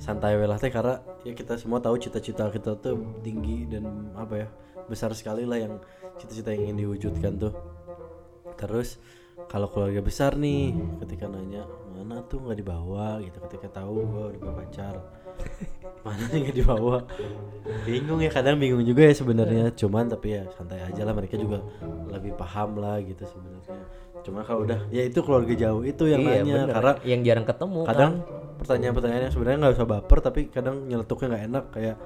Santai 0.00 0.36
lah 0.40 0.58
teh 0.58 0.72
karena 0.72 0.98
ya 1.22 1.32
kita 1.32 1.60
semua 1.60 1.78
tahu 1.78 1.96
cita-cita 2.00 2.48
kita 2.50 2.76
tuh 2.80 3.20
tinggi 3.22 3.68
dan 3.70 4.12
apa 4.18 4.34
ya 4.46 4.48
besar 4.86 5.10
sekali 5.14 5.42
lah 5.46 5.58
yang 5.58 5.78
cita-cita 6.18 6.54
yang 6.54 6.72
ingin 6.72 6.88
diwujudkan 6.88 7.32
tuh. 7.38 7.54
Terus 8.56 8.98
kalau 9.46 9.68
keluarga 9.68 10.00
besar 10.00 10.34
nih 10.34 10.72
ketika 11.04 11.28
nanya 11.28 11.68
mana 11.92 12.24
tuh 12.24 12.40
nggak 12.40 12.58
dibawa? 12.60 13.20
gitu 13.20 13.36
ketika 13.50 13.82
tahu 13.82 14.06
gua 14.06 14.32
udah 14.32 14.54
pacar 14.64 14.94
mana 16.06 16.22
nih 16.28 16.38
nggak 16.40 16.56
dibawa 16.56 16.96
bingung 17.82 18.20
ya 18.20 18.30
kadang 18.30 18.56
bingung 18.56 18.82
juga 18.82 19.02
ya 19.02 19.12
sebenarnya 19.12 19.74
cuman 19.74 20.06
tapi 20.06 20.28
ya 20.32 20.46
santai 20.50 20.78
aja 20.80 21.02
lah 21.02 21.12
mereka 21.12 21.34
juga 21.34 21.58
lebih 22.06 22.34
paham 22.34 22.78
lah 22.78 22.98
gitu 23.00 23.26
sebenarnya 23.26 23.82
cuma 24.22 24.42
kalau 24.42 24.62
udah 24.62 24.86
ya 24.88 25.02
itu 25.02 25.18
keluarga 25.20 25.54
jauh 25.54 25.82
itu 25.82 26.06
yang 26.06 26.22
Iya, 26.22 26.30
nanya 26.42 26.54
bener. 26.62 26.74
karena 26.74 26.92
yang 27.04 27.20
jarang 27.22 27.46
ketemu 27.46 27.80
kadang 27.84 28.12
kan? 28.16 28.56
pertanyaan-pertanyaan 28.56 29.22
yang 29.22 29.34
sebenarnya 29.34 29.58
nggak 29.60 29.74
usah 29.74 29.88
baper 29.88 30.18
tapi 30.20 30.40
kadang 30.46 30.76
nyeletuknya 30.84 31.26
nggak 31.28 31.44
enak 31.44 31.64
kayak 31.70 31.96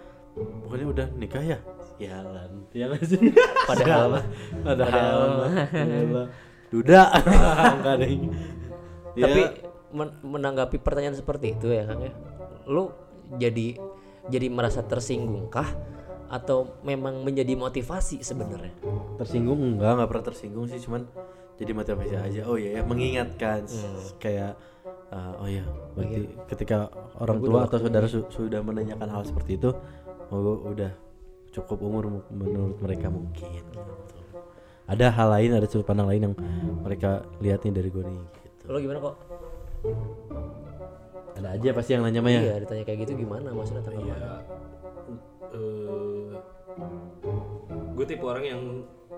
bukannya 0.65 0.87
udah 0.89 1.07
nikah 1.17 1.43
ya 1.43 1.59
sialan 1.93 2.51
ya 2.73 2.85
nggak 2.89 3.05
sih 3.05 3.21
Padahal 3.69 4.21
padahal 4.61 5.19
mah. 5.37 5.53
Iyalah. 5.71 6.27
duda 6.71 7.03
enggak 7.77 7.95
ya, 8.01 8.09
Tapi 9.21 9.43
men- 9.91 10.19
menanggapi 10.23 10.77
pertanyaan 10.79 11.15
seperti 11.15 11.53
itu 11.53 11.67
ya, 11.69 11.83
Kang 11.85 11.99
ya. 12.01 12.13
Lu 12.65 12.95
jadi 13.37 13.79
jadi 14.27 14.47
merasa 14.49 14.81
tersinggung 14.81 15.47
kah 15.47 15.69
atau 16.31 16.79
memang 16.83 17.27
menjadi 17.27 17.59
motivasi 17.59 18.23
sebenarnya? 18.23 18.71
tersinggung 19.19 19.59
enggak 19.77 19.99
nggak 19.99 20.09
pernah 20.09 20.25
tersinggung 20.25 20.65
sih 20.71 20.81
cuman 20.81 21.05
jadi 21.59 21.73
motivasi 21.77 22.15
aja 22.17 22.41
oh 22.47 22.57
iya 22.57 22.79
ya 22.79 22.83
mengingatkan 22.87 23.67
S- 23.67 24.17
kayak 24.17 24.57
Ah, 25.11 25.35
oh 25.43 25.51
iya, 25.51 25.67
berarti 25.99 26.23
ketika 26.55 26.87
orang 27.19 27.43
tua 27.43 27.67
atau 27.67 27.83
saudara 27.83 28.07
su- 28.07 28.31
sudah 28.31 28.63
menanyakan 28.63 29.11
hal 29.11 29.27
seperti 29.27 29.59
itu, 29.59 29.75
oh, 30.31 30.71
udah 30.71 30.95
cukup 31.51 31.83
umur 31.83 32.07
mu- 32.07 32.27
menurut 32.31 32.79
mereka 32.79 33.11
mungkin. 33.11 33.43
Gitu. 33.43 33.83
Ada 34.87 35.11
hal 35.11 35.35
lain, 35.35 35.51
ada 35.59 35.67
sudut 35.67 35.83
pandang 35.83 36.07
lain 36.07 36.31
yang 36.31 36.35
mereka 36.87 37.27
lihat 37.43 37.67
nih 37.67 37.75
dari 37.75 37.91
gue 37.91 38.07
nih. 38.07 38.23
Gitu. 38.23 38.63
Lo 38.71 38.79
gimana 38.79 39.03
kok? 39.03 39.15
Ada 41.41 41.49
aja 41.53 41.69
pasti 41.73 41.91
yang 41.93 42.03
nanya 42.05 42.21
mah 42.21 42.31
ya. 42.31 42.41
Iya, 42.43 42.55
ditanya 42.61 42.85
kayak 42.85 42.99
gitu 43.03 43.13
gimana 43.19 43.49
maksudnya 43.51 43.83
tanggapannya? 43.83 44.17
ya 44.17 44.33
eh 45.51 46.31
gue 47.91 48.05
tipe 48.07 48.23
orang 48.23 48.45
yang 48.47 48.63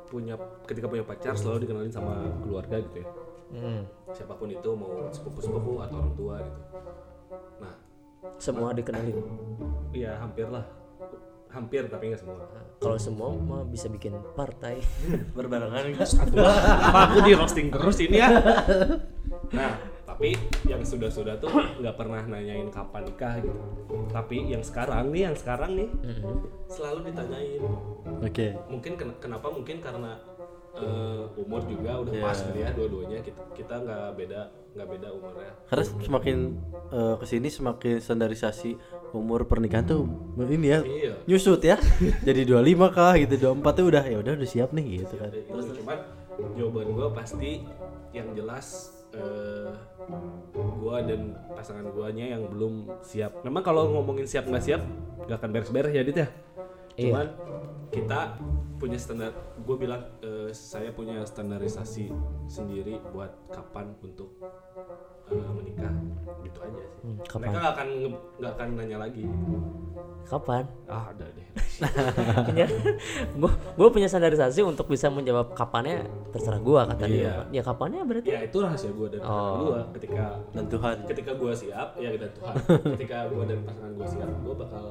punya 0.07 0.35
ketika 0.65 0.89
punya 0.89 1.05
pacar 1.05 1.37
selalu 1.37 1.65
dikenalin 1.65 1.93
sama 1.93 2.15
keluarga 2.41 2.81
gitu 2.81 2.99
ya 2.99 3.09
Hmm. 3.53 3.85
siapa 4.09 4.33
pun 4.33 4.49
itu 4.49 4.65
mau 4.73 5.13
sepupu 5.13 5.45
sepupu 5.45 5.77
atau 5.77 6.01
orang 6.01 6.15
tua 6.17 6.41
gitu 6.41 6.61
nah 7.61 7.75
Semua 8.41 8.73
dikenalin. 8.73 9.13
ya 9.93 10.17
hampir 10.17 10.49
lah 10.49 10.65
hampir 11.53 11.85
tapi 11.85 12.09
nggak 12.09 12.25
semua 12.25 12.49
kalau 12.81 12.97
semua 12.97 13.29
mah 13.31 13.63
bisa 13.63 13.87
bikin 13.87 14.17
partai. 14.33 14.81
Berbarengan 15.37 15.85
aku 15.93 17.19
di 17.21 17.37
roasting 17.37 17.69
terus 17.69 18.01
ini 18.01 18.25
ya 18.25 18.33
nah 19.57 19.77
tapi 20.13 20.37
yang 20.69 20.85
sudah-sudah 20.85 21.41
tuh 21.41 21.49
nggak 21.81 21.97
pernah 21.97 22.21
nanyain 22.29 22.69
kapan 22.69 23.09
nikah 23.09 23.41
gitu. 23.41 23.57
Tapi 24.13 24.53
yang 24.53 24.61
sekarang 24.61 25.09
nih 25.09 25.33
yang 25.33 25.37
sekarang 25.41 25.73
nih 25.73 25.89
selalu 26.69 27.09
ditanyain. 27.09 27.63
Oke. 28.21 28.53
mungkin 28.69 28.93
ken- 29.01 29.17
kenapa? 29.17 29.49
Mungkin 29.49 29.81
karena 29.81 30.21
eh, 30.77 31.25
umur 31.41 31.65
juga 31.65 32.05
udah 32.05 32.13
pas 32.21 32.37
kali 32.37 32.61
ya 32.61 32.71
dua-duanya 32.77 33.25
kita 33.25 33.41
kita 33.57 33.75
nggak 33.81 34.09
beda 34.21 34.41
nggak 34.77 34.89
beda 34.93 35.09
umurnya. 35.17 35.53
Karena 35.73 35.85
semakin 35.89 36.37
eh, 36.93 37.15
ke 37.17 37.25
sini 37.25 37.49
semakin 37.49 37.97
standarisasi 38.05 38.71
umur 39.17 39.49
pernikahan 39.49 39.89
tuh 39.89 40.05
ini 40.45 40.69
ya 40.77 40.81
iya. 40.85 41.15
nyusut 41.25 41.65
ya. 41.65 41.81
Jadi 42.29 42.45
25 42.45 42.93
kah 42.93 43.17
gitu, 43.17 43.49
24 43.49 43.81
tuh 43.81 43.85
udah 43.89 44.05
ya 44.05 44.17
udah 44.21 44.33
udah 44.37 44.49
siap 44.49 44.77
nih 44.77 45.09
gitu 45.09 45.17
kan. 45.17 45.33
Terus 45.33 45.73
cuman 45.81 45.99
jawaban 46.53 46.89
gue 46.93 47.09
pasti 47.17 47.51
yang 48.13 48.29
jelas 48.37 48.93
eh 49.13 49.71
gua 50.53 51.05
dan 51.05 51.37
pasangan 51.55 51.87
guanya 51.93 52.37
yang 52.37 52.49
belum 52.49 53.05
siap. 53.05 53.45
Memang 53.47 53.63
kalau 53.63 53.93
ngomongin 53.93 54.27
siap 54.27 54.49
nggak 54.49 54.65
siap 54.65 54.83
nggak 55.29 55.39
akan 55.39 55.51
beres-beres 55.55 55.93
ya 55.95 56.03
Dit 56.03 56.19
ya. 56.19 56.29
Cuman 56.99 57.27
kita 57.93 58.37
punya 58.83 58.99
standar. 58.99 59.31
Gue 59.63 59.77
bilang 59.79 60.03
eh, 60.27 60.51
saya 60.51 60.91
punya 60.91 61.23
standarisasi 61.23 62.11
sendiri 62.51 62.99
buat 63.15 63.31
kapan 63.55 63.95
untuk 64.03 64.35
eh, 65.31 65.51
menikah. 65.55 65.95
Gitu 66.41 66.59
aja 66.59 66.81
sih. 66.81 67.01
Hmm, 67.03 67.19
kapan? 67.23 67.41
Mereka 67.45 67.59
nggak 67.59 67.75
akan 67.75 67.89
nggak 68.39 68.53
akan 68.57 68.69
nanya 68.75 68.97
lagi. 68.99 69.25
Kapan? 70.23 70.65
Ah 70.87 71.05
ada 71.11 71.27
deh. 71.29 71.47
punya 72.47 72.67
gue 73.35 73.51
gue 73.51 73.89
punya 73.91 74.07
standarisasi 74.07 74.63
untuk 74.63 74.87
bisa 74.87 75.11
menjawab 75.11 75.53
kapannya 75.53 76.07
terserah 76.31 76.61
gue 76.61 76.81
kata 76.87 77.05
dia 77.05 77.33
ya 77.51 77.61
kapannya 77.61 78.07
berarti 78.07 78.29
ya 78.31 78.41
itu 78.47 78.57
rahasia 78.57 78.89
gue 78.89 79.09
dan 79.11 79.21
pasangan 79.21 79.59
gue 79.59 79.81
ketika 79.99 80.25
Dan 80.53 80.65
Tuhan. 80.71 80.97
ketika 81.05 81.33
gue 81.35 81.53
siap 81.53 81.89
ya 81.99 82.09
dan 82.15 82.31
Tuhan 82.31 82.55
ketika 82.97 83.19
gue 83.29 83.43
dan 83.45 83.59
pasangan 83.67 83.93
gue 83.93 84.07
siap 84.09 84.31
gue 84.31 84.55
bakal 84.55 84.85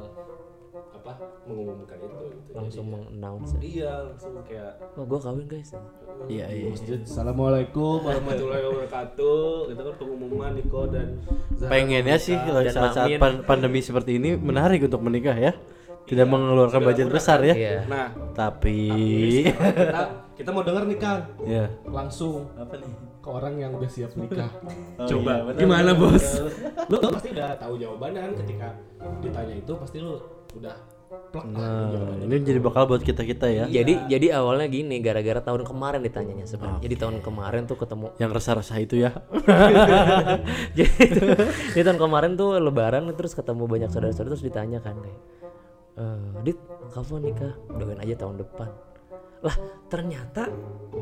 apa 1.02 1.14
mengumumkan 1.44 1.98
itu 1.98 2.06
gitu. 2.06 2.54
langsung 2.54 2.86
Jadi, 2.86 2.94
mengannounce 2.94 3.52
iya 3.60 3.92
langsung 4.06 4.32
kayak 4.46 4.72
oh 4.94 5.04
gue 5.04 5.20
kawin 5.20 5.46
guys 5.46 5.72
Iya 6.24 6.46
iya. 6.48 6.70
Assalamualaikum 7.02 8.06
warahmatullahi 8.06 8.62
wabarakatuh 8.62 9.74
itu 9.74 9.82
kan 9.82 9.96
pengumuman 9.98 10.54
Niko 10.54 10.86
dan 10.86 11.18
Zahra 11.58 11.72
Pengennya 11.72 12.18
sih 12.18 12.38
Mamin. 12.38 13.18
pan- 13.18 13.42
pandemi 13.42 13.82
seperti 13.82 14.16
ini 14.16 14.38
menarik 14.38 14.86
untuk 14.86 15.02
menikah 15.02 15.34
ya. 15.34 15.58
Tidak 16.02 16.26
mengeluarkan 16.26 16.82
budget 16.84 17.10
besar 17.10 17.42
ya. 17.42 17.54
iya 17.54 17.78
nah 17.86 18.14
Tapi 18.32 18.78
kita 19.82 20.02
kita 20.36 20.50
mau 20.50 20.62
denger 20.62 20.86
nih 20.86 21.00
Kang 21.00 21.22
ya. 21.42 21.66
langsung 21.84 22.46
Apa 22.54 22.78
nih? 22.78 22.94
ke 23.18 23.30
orang 23.30 23.54
yang 23.56 23.72
udah 23.72 23.86
siap 23.86 24.14
nikah 24.14 24.50
Oh, 24.98 25.06
coba 25.06 25.46
iya, 25.48 25.54
gimana 25.56 25.94
bos 25.94 26.42
lu 26.86 26.98
pasti 27.08 27.30
udah 27.32 27.54
tahu 27.56 27.78
jawabannya 27.78 28.18
kan 28.20 28.34
ketika 28.36 28.68
ditanya 29.22 29.56
itu 29.56 29.74
pasti 29.74 29.98
lu 29.98 30.18
udah 30.52 30.74
lah 31.32 31.44
Nah, 31.48 31.88
jawabannya 31.92 32.26
ini 32.28 32.44
jadi 32.44 32.60
bakal 32.60 32.84
buat 32.92 33.02
kita-kita 33.02 33.48
ya. 33.48 33.66
jadi 33.72 33.94
jadi 34.12 34.28
awalnya 34.38 34.68
gini 34.68 35.00
gara-gara 35.00 35.40
tahun 35.40 35.64
kemarin 35.64 36.04
ditanyanya 36.04 36.46
sebenarnya. 36.46 36.84
Jadi 36.84 36.96
tahun 37.00 37.16
kemarin 37.24 37.64
tuh 37.66 37.78
ketemu. 37.80 38.12
Yang 38.20 38.32
resah-resah 38.36 38.78
itu 38.84 38.96
ya. 39.00 39.12
jadi 40.78 40.92
di 41.76 41.82
tahun 41.82 42.00
kemarin 42.00 42.36
tuh 42.36 42.60
lebaran 42.60 43.08
terus 43.16 43.32
ketemu 43.32 43.64
banyak 43.66 43.90
saudara-saudara 43.90 44.36
terus 44.36 44.44
ditanya 44.44 44.84
kan 44.84 45.00
kayak 45.00 45.20
eh 46.00 46.24
dit 46.48 46.58
kapan 46.92 47.20
nikah? 47.24 47.54
Doain 47.76 48.00
aja 48.00 48.16
tahun 48.16 48.40
depan 48.44 48.91
lah 49.42 49.56
ternyata 49.90 50.46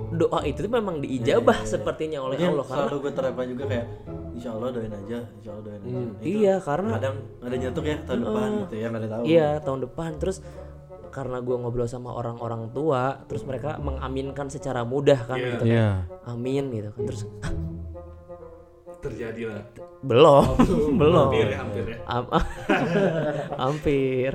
doa 0.10 0.40
itu 0.44 0.64
tuh 0.64 0.72
memang 0.72 1.04
diijabah 1.04 1.60
sepertinya 1.64 2.24
oleh 2.24 2.40
Ini 2.40 2.50
Allah 2.50 2.66
karena 2.66 2.88
selalu 2.88 2.98
gue 3.00 3.12
terapkan 3.12 3.46
juga 3.46 3.64
kayak 3.68 3.86
Insya 4.30 4.50
Allah 4.56 4.70
doain 4.72 4.94
aja, 4.94 5.20
Insya 5.36 5.50
Allah 5.52 5.64
doain 5.68 5.82
aja. 5.82 5.92
Itu 5.92 6.24
iya 6.24 6.56
karena 6.58 6.90
kadang 6.96 7.16
ada 7.44 7.56
nyetuk 7.60 7.84
ya 7.84 7.98
tahun 8.08 8.20
depan 8.24 8.50
gitu 8.64 8.76
ya 8.76 8.86
nggak 8.88 9.02
ada 9.02 9.10
tahu. 9.12 9.24
Iya 9.28 9.50
tahun 9.60 9.80
depan. 9.84 10.10
Terus 10.16 10.38
karena 11.10 11.38
gua 11.42 11.56
ngobrol 11.60 11.90
sama 11.90 12.10
orang-orang 12.14 12.70
tua 12.72 13.04
terus 13.26 13.44
mereka 13.44 13.76
mengaminkan 13.78 14.48
secara 14.48 14.88
mudah 14.88 15.20
kan 15.28 15.36
gitu 15.36 15.60
kan. 15.60 15.68
Iya. 15.68 15.90
amin 16.24 16.64
gitu 16.72 16.90
kan. 16.96 17.02
Terus 17.04 17.22
"Hah, 17.44 17.54
terjadi 19.00 19.42
lah 19.48 19.62
belum 20.00 20.44
belum. 21.02 21.28
hampir 21.28 21.48
ya 21.52 21.58
hampir 21.60 21.84
ya. 21.92 21.98
Am- 22.08 22.32
hampir 23.68 24.32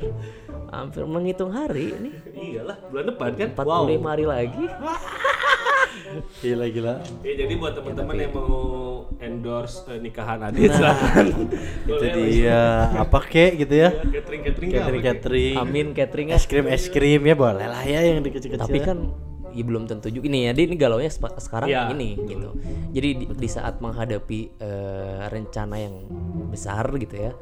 hampir 0.80 1.02
menghitung 1.04 1.50
hari 1.50 1.92
ini. 1.92 2.10
Iyalah 2.32 2.76
bulan 2.88 3.04
depan 3.12 3.30
kan? 3.34 3.48
45 3.54 4.10
hari 4.10 4.24
lagi. 4.24 4.64
Gila 6.38 6.66
gila. 6.70 6.94
Ya, 7.26 7.32
jadi 7.34 7.54
buat 7.58 7.74
teman-teman 7.74 8.14
yang 8.14 8.32
mau 8.34 8.54
endorse 9.18 9.82
eh, 9.88 9.98
nikahan 9.98 10.38
Adit 10.42 10.70
silakan. 10.70 11.26
Itu 11.90 12.06
dia. 12.06 12.90
Apa 12.94 13.18
kek 13.18 13.58
gitu 13.58 13.74
ya? 13.74 13.90
catering 13.90 14.42
catering 14.42 14.70
Catering 14.70 15.02
catering. 15.02 15.54
amin 15.58 15.86
cateringnya 15.90 16.36
Es 16.38 16.46
krim 16.46 16.66
es 16.70 16.86
krim 16.86 17.22
ya 17.24 17.34
boleh 17.34 17.66
lah 17.66 17.82
ya 17.82 18.04
yang 18.04 18.22
dikecil-kecil. 18.22 18.62
tapi 18.62 18.78
kan 18.78 19.10
ya 19.50 19.62
belum 19.64 19.86
tentu 19.86 20.10
juga. 20.10 20.26
Ini 20.28 20.50
ya 20.50 20.52
dia 20.52 20.64
ini 20.66 20.76
galaunya 20.78 21.10
sekarang 21.10 21.66
Iya, 21.70 21.90
ini 21.90 22.18
gitu. 22.20 22.48
Jadi 22.94 23.08
di, 23.14 23.24
di 23.34 23.48
saat 23.50 23.82
menghadapi 23.82 24.40
eh, 24.60 25.22
rencana 25.30 25.76
yang 25.78 25.94
besar 26.50 26.84
gitu 26.94 27.16
ya 27.16 27.32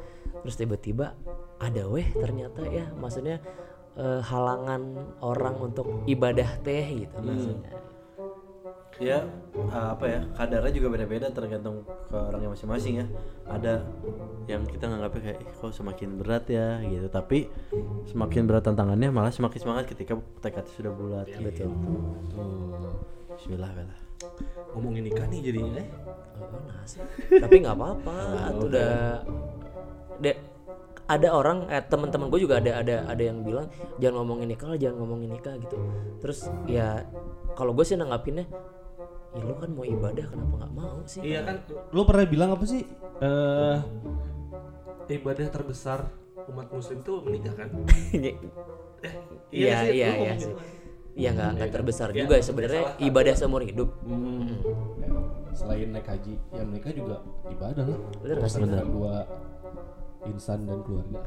terus 0.43 0.59
tiba-tiba 0.59 1.15
ada 1.63 1.83
weh 1.87 2.07
ternyata 2.11 2.61
ya. 2.67 2.85
Maksudnya 2.99 3.39
eh, 3.95 4.21
halangan 4.21 4.81
orang 5.23 5.55
untuk 5.61 6.03
ibadah 6.09 6.59
teh 6.61 7.07
gitu 7.07 7.17
maksudnya. 7.23 7.71
Ya 9.01 9.25
uh, 9.57 9.97
apa 9.97 10.05
ya 10.05 10.21
kadarnya 10.37 10.69
juga 10.69 10.87
beda-beda 10.93 11.25
tergantung 11.33 11.81
ke 11.81 12.13
orangnya 12.13 12.53
masing-masing 12.53 13.01
ya. 13.01 13.05
Ada 13.49 13.81
yang 14.45 14.69
kita 14.69 14.85
nganggapnya 14.85 15.21
kayak 15.33 15.39
"Ih, 15.41 15.49
kok 15.49 15.73
semakin 15.73 16.09
berat 16.21 16.45
ya 16.45 16.77
gitu. 16.85 17.09
Tapi 17.09 17.49
semakin 18.05 18.45
berat 18.45 18.69
tantangannya 18.69 19.09
malah 19.09 19.33
semakin 19.33 19.59
semangat 19.59 19.89
ketika 19.89 20.13
tekadnya 20.45 20.73
sudah 20.77 20.93
bulat 20.93 21.25
betul. 21.25 21.73
Bismillah 23.33 23.71
Bella. 23.73 23.97
ngomongin 24.73 25.03
nikah 25.05 25.27
nih 25.27 25.51
jadinya 25.51 25.83
eh. 25.83 25.89
Oh, 26.39 26.61
nah 26.65 26.81
sih. 26.87 27.01
tapi 27.37 27.61
nggak 27.61 27.75
apa-apa 27.77 28.15
tuh 28.57 28.67
udah 28.71 28.93
de- 30.17 30.41
ada 31.03 31.27
orang 31.35 31.67
eh, 31.67 31.83
teman-teman 31.83 32.31
gue 32.31 32.39
juga 32.47 32.63
ada 32.63 32.79
ada 32.79 32.95
ada 33.11 33.23
yang 33.23 33.43
bilang 33.43 33.67
jangan 33.99 34.23
ngomongin 34.23 34.47
nikah 34.55 34.71
jangan 34.79 34.97
ngomongin 35.03 35.29
nikah 35.35 35.55
gitu 35.59 35.75
terus 36.23 36.47
ya 36.63 37.03
kalau 37.53 37.75
gue 37.75 37.83
sih 37.83 37.99
nanggapinnya 37.99 38.47
ya 39.33 39.41
lu 39.43 39.57
kan 39.57 39.69
mau 39.73 39.83
ibadah 39.83 40.25
kenapa 40.29 40.53
nggak 40.63 40.73
mau 40.77 40.97
sih 41.09 41.21
Iya 41.25 41.41
kan 41.43 41.55
lu 41.91 42.01
pernah 42.05 42.25
bilang 42.29 42.49
apa 42.53 42.63
sih 42.69 42.85
eh 43.19 43.77
ibadah 45.11 45.47
terbesar 45.51 46.07
umat 46.47 46.67
muslim 46.71 46.99
tuh 47.03 47.23
menikah 47.23 47.55
kan? 47.55 47.69
iya 48.19 48.33
Iya 49.51 49.75
sih, 49.79 49.91
iya 49.95 50.09
iya 50.15 50.33
sih. 50.39 50.53
Iya 51.13 51.29
nggak 51.35 51.49
nggak 51.55 51.69
kan? 51.69 51.75
terbesar 51.79 52.07
Ya, 52.11 52.25
juga 52.25 52.35
sebenarnya 52.41 52.83
ibadah 52.99 53.33
seumur 53.37 53.61
hidup 53.63 53.89
Hmm. 54.03 54.59
Selain 55.53 55.85
naik 55.93 56.09
haji, 56.09 56.33
ya 56.49 56.63
menikah 56.65 56.89
juga 56.89 57.21
ibadah 57.45 57.85
lah. 57.85 57.99
Bener 58.25 58.35
nggak 58.41 58.49
sih? 58.49 58.65
Dua 58.65 59.15
insan 60.25 60.63
dan 60.63 60.79
keluarga. 60.81 61.19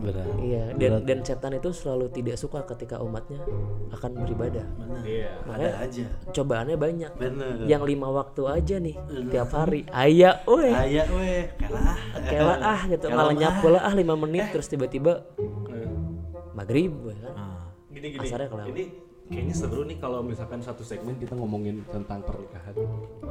berat 0.00 0.28
iya 0.40 0.64
dan 0.76 1.00
dan 1.04 1.18
setan 1.24 1.56
itu 1.56 1.72
selalu 1.72 2.12
tidak 2.12 2.36
suka 2.36 2.60
ketika 2.68 3.00
umatnya 3.00 3.40
akan 3.90 4.10
beribadah. 4.20 4.64
Mana 4.76 5.00
Iya. 5.00 5.30
ada 5.48 5.68
aja. 5.84 6.04
cobaannya 6.30 6.76
banyak. 6.76 7.12
Bener 7.16 7.64
yang 7.64 7.82
lima 7.82 8.08
waktu 8.08 8.42
aja 8.44 8.76
nih 8.78 8.96
tiap 9.28 9.50
hari. 9.52 9.88
Ayah 9.90 10.44
weh. 10.44 10.72
Kayak 10.72 11.06
weh 11.12 11.42
kalah. 11.56 11.96
Kayak 12.24 12.58
ah 12.60 12.80
gitu 12.84 13.06
Kalah 13.08 13.16
malah 13.16 13.34
nyapu 13.34 13.66
lah 13.72 13.82
ah 13.84 13.94
lima 13.94 14.14
menit 14.14 14.52
terus 14.52 14.68
tiba-tiba 14.68 15.24
maghrib 16.54 16.92
kan. 16.92 17.34
Ah, 17.34 17.64
Gini 17.90 18.06
gini. 18.14 18.22
Asarnya 18.22 18.48
kelewat. 18.48 18.70
Ini 18.70 18.84
kayaknya 19.24 19.54
seru 19.56 19.82
nih 19.84 19.98
kalau 19.98 20.20
misalkan 20.20 20.60
satu 20.60 20.84
segmen 20.84 21.16
kita 21.16 21.32
ngomongin 21.34 21.80
tentang 21.88 22.20
pernikahan. 22.22 22.74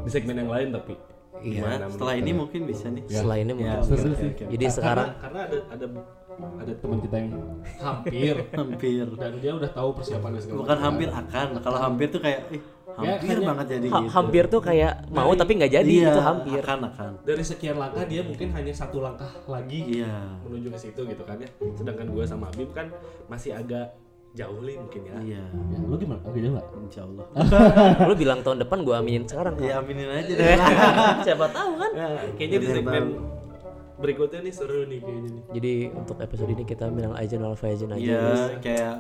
Di 0.04 0.10
segmen 0.10 0.36
yang 0.36 0.50
lain 0.50 0.74
tapi 0.74 0.94
Gimana? 1.36 1.86
Setelah 1.88 2.16
ini 2.16 2.32
mungkin 2.32 2.62
bisa 2.64 2.86
nih. 2.88 3.04
Setelah 3.06 3.38
ini 3.38 3.52
Ya, 3.52 3.56
mungkin 3.56 3.78
seru 3.84 4.12
sih. 4.14 4.30
oke. 4.30 4.44
Jadi 4.46 4.54
Karena- 4.60 4.70
sekarang 4.70 5.10
karena 5.18 5.40
ada 5.44 5.58
ada 5.70 5.86
ada 6.34 6.74
teman 6.76 6.98
kita 7.00 7.16
yang 7.16 7.32
hampir 7.78 8.36
hampir. 8.58 9.06
dan 9.14 9.32
dia 9.38 9.54
udah 9.54 9.70
tahu 9.70 9.90
persiapannya 9.94 10.40
segala 10.40 10.58
Bukan 10.60 10.70
macam. 10.72 10.86
hampir 10.88 11.10
akan. 11.10 11.48
Kalau 11.60 11.80
hampir 11.80 12.08
tuh 12.10 12.20
kayak 12.20 12.40
ih, 12.50 12.62
hampir 12.94 13.34
hanya- 13.34 13.48
banget 13.48 13.66
jadi 13.72 13.88
ha- 13.88 13.98
gitu. 14.00 14.10
hampir 14.12 14.44
tuh 14.48 14.62
kayak 14.62 14.94
mau 15.10 15.32
tapi 15.34 15.52
nggak 15.56 15.72
jadi 15.74 15.94
Iya, 15.96 16.10
itu 16.10 16.22
hampir. 16.22 16.60
Akan 16.60 16.82
akan. 16.84 17.12
dari 17.22 17.44
sekian 17.44 17.78
langkah 17.78 18.04
dia 18.04 18.22
mungkin 18.22 18.48
hanya 18.50 18.74
satu 18.74 18.98
langkah 19.00 19.30
lagi 19.46 19.80
Iya. 20.02 20.42
menuju 20.42 20.68
ke 20.70 20.80
situ 20.80 21.02
gitu 21.04 21.24
kan 21.24 21.38
ya. 21.38 21.50
Sedangkan 21.72 22.08
gue 22.08 22.24
sama 22.24 22.50
Abim 22.50 22.70
kan 22.70 22.90
masih 23.26 23.54
agak 23.54 23.94
jauh 24.34 24.60
li 24.66 24.74
mungkin 24.82 25.02
ya. 25.06 25.16
Iya. 25.22 25.44
ya, 25.46 25.78
lu 25.86 25.96
gimana 25.96 26.22
oke 26.26 26.38
nggak 26.38 26.66
Insya 26.90 27.02
Allah. 27.06 27.26
Lu 28.10 28.14
bilang 28.18 28.40
tahun 28.42 28.58
depan 28.66 28.78
gua 28.82 29.06
aminin 29.06 29.30
sekarang. 29.30 29.54
ya 29.62 29.78
aminin 29.78 30.10
aja 30.10 30.34
deh. 30.34 30.58
Siapa 31.26 31.46
tahu 31.54 31.72
kan? 31.78 31.92
Nah, 31.94 32.10
kayaknya 32.34 32.58
di 32.58 32.68
Bener 32.68 32.76
segmen 32.82 33.06
berikutnya 34.02 34.40
nih 34.42 34.54
seru 34.54 34.90
nih 34.90 35.00
kayaknya 35.06 35.30
nih. 35.30 35.44
Jadi 35.54 35.74
untuk 35.94 36.18
episode 36.18 36.50
ini 36.50 36.64
kita 36.66 36.90
bilang 36.90 37.14
aja 37.14 37.38
faizin 37.54 37.94
aja. 37.94 38.02
Iya, 38.02 38.58
kayak 38.58 38.96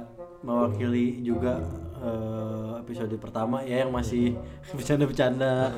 mewakili 0.45 1.25
juga 1.25 1.65
eh, 1.97 2.71
episode 2.85 3.15
pertama 3.17 3.65
ya 3.65 3.83
yang 3.83 3.91
masih 3.91 4.37
bercanda-bercanda. 4.77 5.73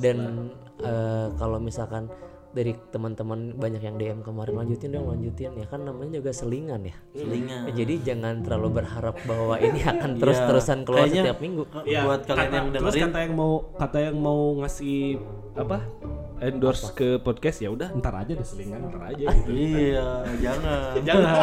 Dan 0.00 0.48
eh, 0.80 1.28
kalau 1.36 1.60
misalkan 1.60 2.08
dari 2.54 2.72
teman-teman 2.88 3.52
banyak 3.52 3.82
yang 3.82 3.96
DM 3.96 4.18
kemarin 4.22 4.54
lanjutin 4.54 4.88
dong 4.88 5.10
lanjutin 5.10 5.52
ya 5.52 5.66
kan 5.66 5.82
namanya 5.82 6.16
juga 6.16 6.30
selingan 6.30 6.80
ya. 6.82 6.94
Selingan. 7.12 7.66
Ya, 7.66 7.72
Jadi 7.74 7.94
jangan 8.00 8.34
terlalu 8.40 8.68
berharap 8.78 9.18
bahwa 9.22 9.58
ini 9.66 9.82
akan 9.82 10.10
terus-terusan 10.16 10.78
keluar 10.82 11.04
Kayaknya- 11.04 11.24
setiap 11.26 11.38
minggu. 11.40 11.62
Iya, 11.82 12.00
buat 12.02 12.20
kalian 12.22 12.38
kata- 12.40 12.54
yang 12.54 12.66
terus 12.70 12.82
dengerin 12.88 13.04
kata 13.04 13.18
yang 13.20 13.34
mau 13.34 13.52
kata 13.74 13.98
yang 14.00 14.16
mau 14.16 14.40
ngasih 14.62 14.98
apa 15.54 15.78
endorse 16.36 16.90
ke 16.92 17.18
podcast 17.18 17.58
ya 17.58 17.70
udah 17.70 17.94
ntar 17.94 18.10
aja 18.16 18.34
deh 18.34 18.42
selingan 18.42 18.86
ntar 18.86 19.02
aja 19.08 19.26
gitu. 19.32 19.50
iya 19.54 20.06
jangan 20.38 20.94
Jangan. 21.06 21.34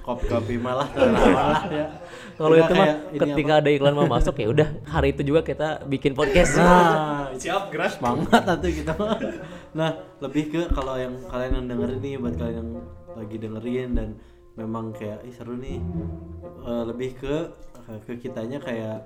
kopi 0.00 0.24
kopi 0.26 0.54
malah 0.56 0.86
malah 0.90 1.62
ya 1.66 1.86
Kalau 2.34 2.56
itu 2.56 2.72
mah 2.72 2.88
ketika 3.12 3.52
ada 3.56 3.68
iklan 3.68 3.92
mau 3.92 4.08
masuk 4.08 4.34
ya 4.34 4.48
udah 4.48 4.68
hari 4.84 5.10
itu 5.10 5.22
juga 5.24 5.42
kita 5.42 5.84
bikin 5.84 6.12
podcast. 6.12 6.56
nah 6.56 7.28
Siap 7.34 7.70
gerak. 7.70 7.94
semangat 7.94 8.42
atau 8.42 8.66
gitu 8.66 8.94
nah 9.70 9.90
lebih 10.18 10.50
ke 10.50 10.60
kalau 10.74 10.98
yang 10.98 11.14
kalian 11.30 11.52
yang 11.62 11.66
dengerin 11.70 12.00
nih 12.02 12.14
buat 12.18 12.34
kalian 12.34 12.56
yang 12.58 12.70
lagi 13.14 13.36
dengerin 13.38 13.90
dan 13.94 14.08
memang 14.58 14.90
kayak 14.90 15.22
ih 15.24 15.34
seru 15.34 15.54
nih 15.54 15.78
eh, 16.66 16.82
lebih 16.86 17.16
ke 17.18 17.36
ke 18.06 18.22
kitanya 18.22 18.62
kayak 18.62 19.02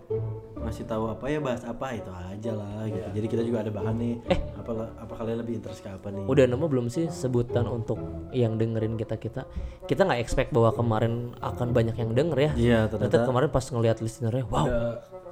ngasih 0.61 0.85
tahu 0.85 1.09
apa 1.09 1.25
ya 1.33 1.41
bahas 1.41 1.65
apa 1.65 1.97
itu 1.97 2.13
aja 2.13 2.53
lah 2.53 2.85
gitu 2.85 3.09
jadi 3.17 3.27
kita 3.33 3.43
juga 3.49 3.59
ada 3.65 3.73
bahan 3.73 3.97
nih 3.97 4.15
apa 4.61 4.73
apa 5.01 5.13
kalian 5.17 5.41
lebih 5.41 5.57
interest 5.61 5.81
ke 5.81 5.89
apa 5.89 6.13
nih 6.13 6.25
Udah 6.29 6.45
nemu 6.45 6.67
belum 6.69 6.87
sih 6.93 7.09
sebutan 7.09 7.65
untuk 7.69 8.01
yang 8.33 8.57
dengerin 8.57 8.97
kita 8.97 9.17
kita? 9.21 9.49
Kita 9.85 10.09
nggak 10.09 10.21
expect 10.21 10.51
bahwa 10.57 10.73
kemarin 10.73 11.37
akan 11.41 11.73
banyak 11.73 11.97
yang 11.97 12.11
denger 12.17 12.39
ya. 12.41 12.51
iya 12.57 12.81
Ternyata 12.89 13.25
ternyata 13.25 13.29
kemarin 13.29 13.49
pas 13.53 13.67
ngelihat 13.69 13.99
listenernya, 14.01 14.45
wow, 14.49 14.67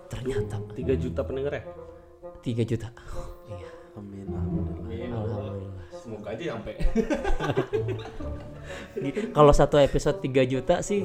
ternyata 0.09 0.57
3 0.77 1.03
juta 1.03 1.21
pendengar 1.25 1.53
ya? 1.57 1.65
3 2.45 2.65
juta. 2.69 2.89
Iya, 3.49 3.69
amin 3.97 4.27
alhamdulillah 4.29 4.82
aja 6.33 6.45
sampai. 6.57 6.75
Kalau 9.33 9.53
satu 9.53 9.77
episode 9.77 10.19
3 10.21 10.45
juta 10.49 10.81
sih, 10.81 11.05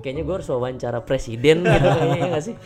kayaknya 0.00 0.22
gue 0.22 0.34
harus 0.40 0.48
wawancara 0.48 1.00
presiden 1.02 1.64
gitu, 1.64 1.88
kayaknya 1.96 2.26
nggak 2.30 2.44
sih? 2.44 2.56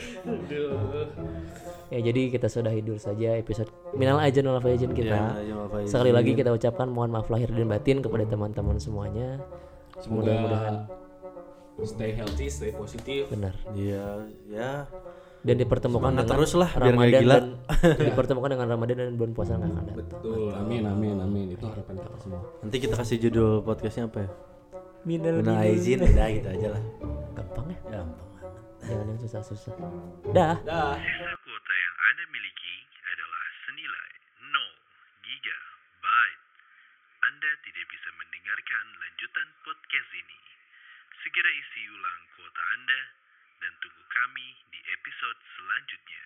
Ya 1.90 1.98
jadi 2.07 2.31
kita 2.31 2.46
sudahi 2.46 2.87
dulu 2.87 3.03
saja 3.03 3.35
episode 3.35 3.66
Minal 3.98 4.22
Aizin 4.22 4.46
wal 4.46 4.62
Faizin 4.62 4.94
kita. 4.94 5.42
Ya. 5.42 5.87
Sekali 5.90 6.14
lagi 6.14 6.38
kita 6.38 6.55
ucapkan 6.55 6.87
mohon 6.87 7.11
maaf 7.11 7.26
lahir 7.26 7.50
dan 7.50 7.66
batin 7.66 7.98
kepada 7.98 8.22
teman-teman 8.26 8.79
semuanya. 8.79 9.42
semoga 9.98 10.31
Mudah-mudahan 10.31 10.76
Stay 11.81 12.12
healthy, 12.12 12.53
stay 12.53 12.70
positif. 12.76 13.33
benar. 13.33 13.57
iya 13.72 14.20
ya 14.46 14.70
Dan 15.40 15.57
dipertemukan 15.57 16.12
Semangat 16.12 16.29
dengan 16.29 16.37
terus 16.37 16.53
lah, 16.53 16.70
Ramadan 16.76 17.22
gila. 17.24 17.37
dan 17.40 17.44
dipertemukan 18.12 18.50
dengan 18.53 18.66
Ramadan 18.68 18.96
dan 19.00 19.16
bulan 19.16 19.33
puasa 19.33 19.50
yang 19.57 19.64
akan 19.64 19.85
datang. 19.88 19.96
Betul. 20.05 20.48
amin 20.53 20.83
amin 20.85 21.16
amin 21.16 21.46
itu 21.57 21.64
harapan 21.64 21.96
kita 21.96 22.18
semua 22.20 22.40
nanti 22.61 22.76
kita 22.76 22.94
kasih 22.94 23.16
judul 23.16 23.64
podcastnya 23.64 24.05
apa 24.07 24.29
ya 24.29 24.31
Minal 25.00 25.40
Minal 25.40 25.64
izin 25.64 26.05
udah 26.05 26.29
gitu 26.29 26.48
aja 26.53 26.68
lah 26.76 26.83
Gampang 27.33 27.66
ya? 27.72 27.79
gampang 27.88 28.29
Jangan 28.81 29.12
yang 29.12 29.20
susah-susah. 29.20 29.76
Dah. 30.33 30.57
Dah. 30.64 30.96
Kuota 31.37 31.74
yang 31.76 31.96
Anda 32.09 32.24
miliki 32.33 32.74
adalah 32.96 33.44
senilai 33.68 34.09
0 34.40 34.57
gigabyte. 35.20 36.42
Anda 37.29 37.50
tidak 37.61 37.87
bisa 37.92 38.09
mendengarkan 38.16 38.85
lanjutan 38.96 39.48
podcast 39.68 40.11
ini. 40.16 40.38
Segera 41.20 41.50
isi 41.53 41.83
ulang 41.92 42.20
kuota 42.33 42.62
Anda 42.72 43.00
dan 43.61 43.73
tunggu 43.85 44.05
kami 44.09 44.49
di 44.73 44.81
episode 44.88 45.38
selanjutnya. 45.57 46.25